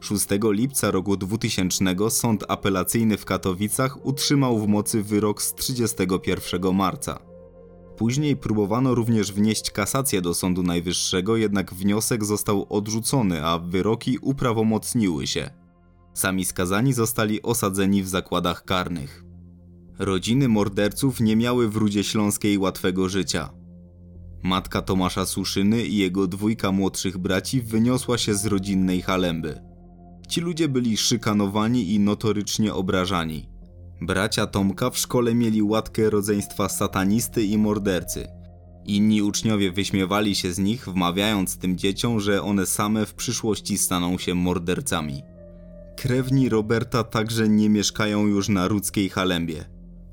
6 0.00 0.26
lipca 0.42 0.90
roku 0.90 1.16
2000 1.16 2.10
sąd 2.10 2.44
apelacyjny 2.48 3.16
w 3.16 3.24
Katowicach 3.24 4.06
utrzymał 4.06 4.58
w 4.58 4.68
mocy 4.68 5.02
wyrok 5.02 5.42
z 5.42 5.54
31 5.54 6.74
marca. 6.74 7.25
Później 7.96 8.36
próbowano 8.36 8.94
również 8.94 9.32
wnieść 9.32 9.70
kasację 9.70 10.20
do 10.22 10.34
Sądu 10.34 10.62
Najwyższego, 10.62 11.36
jednak 11.36 11.74
wniosek 11.74 12.24
został 12.24 12.66
odrzucony, 12.68 13.44
a 13.44 13.58
wyroki 13.58 14.18
uprawomocniły 14.18 15.26
się. 15.26 15.50
Sami 16.14 16.44
skazani 16.44 16.92
zostali 16.92 17.42
osadzeni 17.42 18.02
w 18.02 18.08
zakładach 18.08 18.64
karnych. 18.64 19.24
Rodziny 19.98 20.48
morderców 20.48 21.20
nie 21.20 21.36
miały 21.36 21.68
w 21.68 21.76
Rudzie 21.76 22.04
Śląskiej 22.04 22.58
łatwego 22.58 23.08
życia. 23.08 23.50
Matka 24.42 24.82
Tomasza 24.82 25.26
Suszyny 25.26 25.86
i 25.86 25.96
jego 25.96 26.26
dwójka 26.26 26.72
młodszych 26.72 27.18
braci 27.18 27.60
wyniosła 27.60 28.18
się 28.18 28.34
z 28.34 28.46
rodzinnej 28.46 29.02
halemby. 29.02 29.60
Ci 30.28 30.40
ludzie 30.40 30.68
byli 30.68 30.96
szykanowani 30.96 31.94
i 31.94 32.00
notorycznie 32.00 32.74
obrażani. 32.74 33.48
Bracia 34.00 34.46
Tomka 34.46 34.90
w 34.90 34.98
szkole 34.98 35.34
mieli 35.34 35.62
łatkę 35.62 36.10
rodzeństwa 36.10 36.68
satanisty 36.68 37.44
i 37.44 37.58
mordercy. 37.58 38.28
Inni 38.84 39.22
uczniowie 39.22 39.72
wyśmiewali 39.72 40.34
się 40.34 40.52
z 40.52 40.58
nich, 40.58 40.88
wmawiając 40.88 41.58
tym 41.58 41.78
dzieciom, 41.78 42.20
że 42.20 42.42
one 42.42 42.66
same 42.66 43.06
w 43.06 43.14
przyszłości 43.14 43.78
staną 43.78 44.18
się 44.18 44.34
mordercami. 44.34 45.22
Krewni 45.96 46.48
Roberta 46.48 47.04
także 47.04 47.48
nie 47.48 47.70
mieszkają 47.70 48.26
już 48.26 48.48
na 48.48 48.68
rudzkiej 48.68 49.08
halembie. 49.08 49.64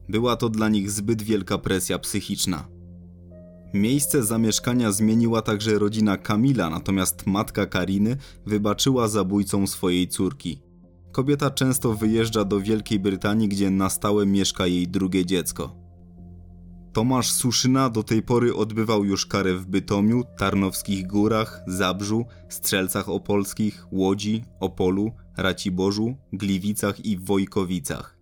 Była 0.10 0.36
to 0.36 0.50
dla 0.50 0.70
nich 0.70 0.92
zbyt 0.92 1.22
wielka 1.22 1.58
presja 1.58 2.00
psychiczna. 2.00 2.68
Miejsce 3.74 4.24
zamieszkania 4.24 4.92
zmieniła 4.92 5.42
także 5.42 5.80
rodzina 5.80 6.18
Kamila, 6.18 6.70
natomiast 6.70 7.28
matka 7.28 7.66
Kariny 7.66 8.18
wybaczyła 8.46 9.08
zabójcom 9.08 9.68
swojej 9.68 10.08
córki. 10.08 10.63
Kobieta 11.14 11.52
często 11.52 11.94
wyjeżdża 11.94 12.46
do 12.46 12.62
Wielkiej 12.62 13.00
Brytanii, 13.00 13.48
gdzie 13.48 13.70
na 13.70 13.90
stałe 13.90 14.26
mieszka 14.26 14.68
jej 14.68 14.88
drugie 14.88 15.26
dziecko. 15.26 15.76
Tomasz 16.94 17.32
Suszyna 17.32 17.90
do 17.90 18.04
tej 18.04 18.22
pory 18.22 18.56
odbywał 18.56 19.06
już 19.06 19.26
karę 19.26 19.54
w 19.54 19.66
Bytomiu, 19.66 20.24
Tarnowskich 20.38 21.08
Górach, 21.08 21.64
Zabrzu, 21.68 22.26
Strzelcach 22.50 23.10
Opolskich, 23.10 23.86
Łodzi, 23.92 24.44
Opolu, 24.60 25.12
Raciborzu, 25.38 26.16
Gliwicach 26.34 27.06
i 27.06 27.18
Wojkowicach. 27.18 28.18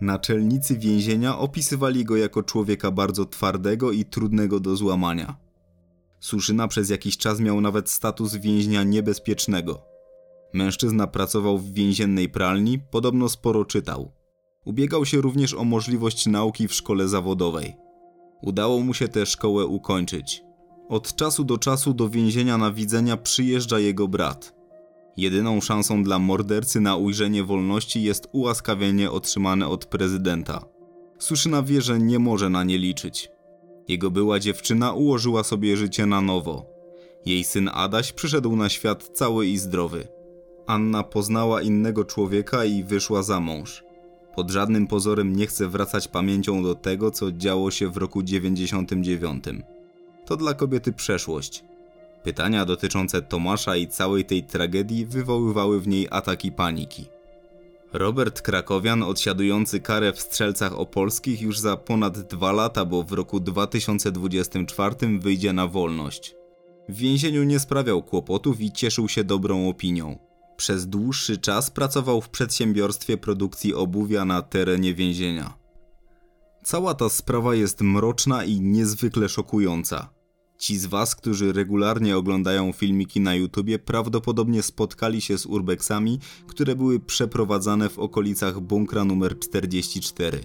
Naczelnicy 0.00 0.78
więzienia 0.78 1.38
opisywali 1.38 2.04
go 2.04 2.16
jako 2.16 2.42
człowieka 2.42 2.90
bardzo 2.90 3.24
twardego 3.24 3.92
i 3.92 4.04
trudnego 4.04 4.60
do 4.60 4.76
złamania. 4.76 5.36
Suszyna 6.20 6.68
przez 6.68 6.90
jakiś 6.90 7.18
czas 7.18 7.40
miał 7.40 7.60
nawet 7.60 7.90
status 7.90 8.34
więźnia 8.34 8.82
niebezpiecznego. 8.82 9.89
Mężczyzna 10.52 11.06
pracował 11.06 11.58
w 11.58 11.72
więziennej 11.72 12.28
pralni, 12.28 12.78
podobno 12.78 13.28
sporo 13.28 13.64
czytał. 13.64 14.12
Ubiegał 14.64 15.06
się 15.06 15.20
również 15.20 15.54
o 15.54 15.64
możliwość 15.64 16.26
nauki 16.26 16.68
w 16.68 16.74
szkole 16.74 17.08
zawodowej. 17.08 17.76
Udało 18.42 18.80
mu 18.80 18.94
się 18.94 19.08
tę 19.08 19.26
szkołę 19.26 19.66
ukończyć. 19.66 20.42
Od 20.88 21.16
czasu 21.16 21.44
do 21.44 21.58
czasu 21.58 21.94
do 21.94 22.08
więzienia 22.08 22.58
na 22.58 22.72
widzenia 22.72 23.16
przyjeżdża 23.16 23.78
jego 23.78 24.08
brat. 24.08 24.54
Jedyną 25.16 25.60
szansą 25.60 26.02
dla 26.02 26.18
mordercy 26.18 26.80
na 26.80 26.96
ujrzenie 26.96 27.44
wolności 27.44 28.02
jest 28.02 28.28
ułaskawienie 28.32 29.10
otrzymane 29.10 29.68
od 29.68 29.86
prezydenta. 29.86 30.64
Suszyna 31.18 31.62
wie, 31.62 31.80
że 31.80 31.98
nie 31.98 32.18
może 32.18 32.50
na 32.50 32.64
nie 32.64 32.78
liczyć. 32.78 33.28
Jego 33.88 34.10
była 34.10 34.38
dziewczyna 34.38 34.92
ułożyła 34.92 35.44
sobie 35.44 35.76
życie 35.76 36.06
na 36.06 36.20
nowo. 36.20 36.66
Jej 37.26 37.44
syn 37.44 37.70
Adaś 37.74 38.12
przyszedł 38.12 38.56
na 38.56 38.68
świat 38.68 39.10
cały 39.14 39.46
i 39.46 39.58
zdrowy. 39.58 40.08
Anna 40.70 41.02
poznała 41.02 41.62
innego 41.62 42.04
człowieka 42.04 42.64
i 42.64 42.84
wyszła 42.84 43.22
za 43.22 43.40
mąż. 43.40 43.84
Pod 44.34 44.50
żadnym 44.50 44.86
pozorem 44.86 45.36
nie 45.36 45.46
chce 45.46 45.68
wracać 45.68 46.08
pamięcią 46.08 46.62
do 46.62 46.74
tego, 46.74 47.10
co 47.10 47.32
działo 47.32 47.70
się 47.70 47.88
w 47.88 47.96
roku 47.96 48.22
99. 48.22 49.44
To 50.26 50.36
dla 50.36 50.54
kobiety 50.54 50.92
przeszłość. 50.92 51.64
Pytania 52.22 52.64
dotyczące 52.64 53.22
Tomasza 53.22 53.76
i 53.76 53.88
całej 53.88 54.24
tej 54.24 54.42
tragedii 54.42 55.06
wywoływały 55.06 55.80
w 55.80 55.88
niej 55.88 56.08
ataki 56.10 56.52
paniki. 56.52 57.06
Robert 57.92 58.42
Krakowian, 58.42 59.02
odsiadujący 59.02 59.80
karę 59.80 60.12
w 60.12 60.20
Strzelcach 60.20 60.78
Opolskich 60.78 61.42
już 61.42 61.58
za 61.58 61.76
ponad 61.76 62.20
dwa 62.20 62.52
lata, 62.52 62.84
bo 62.84 63.02
w 63.02 63.12
roku 63.12 63.40
2024 63.40 65.18
wyjdzie 65.18 65.52
na 65.52 65.66
wolność. 65.66 66.34
W 66.88 66.96
więzieniu 66.96 67.44
nie 67.44 67.58
sprawiał 67.58 68.02
kłopotów 68.02 68.60
i 68.60 68.72
cieszył 68.72 69.08
się 69.08 69.24
dobrą 69.24 69.68
opinią. 69.68 70.29
Przez 70.60 70.86
dłuższy 70.86 71.38
czas 71.38 71.70
pracował 71.70 72.20
w 72.20 72.28
przedsiębiorstwie 72.28 73.16
produkcji 73.16 73.74
obuwia 73.74 74.24
na 74.24 74.42
terenie 74.42 74.94
więzienia. 74.94 75.54
Cała 76.64 76.94
ta 76.94 77.08
sprawa 77.08 77.54
jest 77.54 77.80
mroczna 77.80 78.44
i 78.44 78.60
niezwykle 78.60 79.28
szokująca. 79.28 80.10
Ci 80.58 80.78
z 80.78 80.86
Was, 80.86 81.16
którzy 81.16 81.52
regularnie 81.52 82.16
oglądają 82.16 82.72
filmiki 82.72 83.20
na 83.20 83.34
YouTubie, 83.34 83.78
prawdopodobnie 83.78 84.62
spotkali 84.62 85.20
się 85.20 85.38
z 85.38 85.46
urbexami, 85.46 86.18
które 86.46 86.76
były 86.76 87.00
przeprowadzane 87.00 87.88
w 87.88 87.98
okolicach 87.98 88.60
bunkra 88.60 89.04
numer 89.04 89.38
44. 89.38 90.40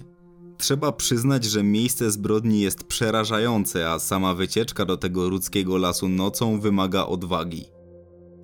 Trzeba 0.58 0.92
przyznać, 0.92 1.44
że 1.44 1.62
miejsce 1.62 2.10
zbrodni 2.10 2.60
jest 2.60 2.84
przerażające, 2.84 3.90
a 3.90 3.98
sama 3.98 4.34
wycieczka 4.34 4.84
do 4.84 4.96
tego 4.96 5.28
ludzkiego 5.28 5.78
lasu 5.78 6.08
nocą 6.08 6.60
wymaga 6.60 7.06
odwagi. 7.06 7.75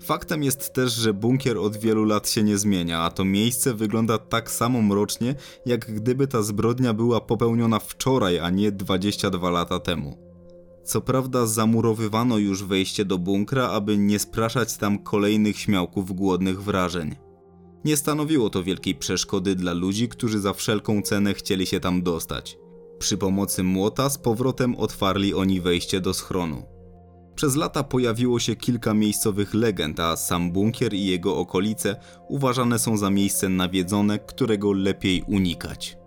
Faktem 0.03 0.43
jest 0.43 0.73
też, 0.73 0.93
że 0.93 1.15
bunkier 1.15 1.59
od 1.59 1.77
wielu 1.77 2.05
lat 2.05 2.29
się 2.29 2.43
nie 2.43 2.59
zmienia, 2.59 3.01
a 3.01 3.11
to 3.11 3.25
miejsce 3.25 3.75
wygląda 3.75 4.19
tak 4.19 4.51
samo 4.51 4.83
mrocznie, 4.83 5.35
jak 5.67 5.95
gdyby 5.95 6.27
ta 6.27 6.43
zbrodnia 6.43 6.95
była 6.95 7.21
popełniona 7.21 7.79
wczoraj, 7.79 8.39
a 8.39 8.51
nie 8.51 8.73
22 8.73 9.51
lata 9.51 9.81
temu. 9.81 10.19
Co 10.85 11.01
prawda 11.01 11.47
zamurowywano 11.47 12.39
już 12.39 12.65
wejście 12.65 13.05
do 13.05 13.19
bunkra, 13.19 13.69
aby 13.69 13.99
nie 13.99 14.19
spraszać 14.19 14.77
tam 14.77 14.99
kolejnych 14.99 15.59
śmiałków 15.59 16.13
głodnych 16.13 16.63
wrażeń. 16.63 17.17
Nie 17.85 17.97
stanowiło 17.97 18.51
to 18.51 18.63
wielkiej 18.63 18.95
przeszkody 18.95 19.55
dla 19.55 19.73
ludzi, 19.73 20.09
którzy 20.09 20.41
za 20.41 20.53
wszelką 20.53 21.03
cenę 21.03 21.35
chcieli 21.35 21.67
się 21.67 21.81
tam 21.81 22.03
dostać. 22.03 22.59
Przy 22.99 23.19
pomocy 23.19 23.63
młota 23.63 24.11
z 24.11 24.19
powrotem 24.19 24.77
otwarli 24.77 25.35
oni 25.35 25.61
wejście 25.61 26.01
do 26.01 26.15
schronu. 26.15 26.63
Przez 27.35 27.57
lata 27.57 27.83
pojawiło 27.83 28.39
się 28.41 28.57
kilka 28.57 28.95
miejscowych 28.95 29.55
legend, 29.55 30.01
a 30.01 30.17
sam 30.17 30.53
bunkier 30.53 30.95
i 30.95 31.07
jego 31.07 31.37
okolice 31.37 31.97
uważane 32.29 32.79
są 32.79 32.97
za 32.97 33.11
miejsce 33.11 33.49
nawiedzone, 33.49 34.19
którego 34.19 34.73
lepiej 34.73 35.23
unikać. 35.27 36.02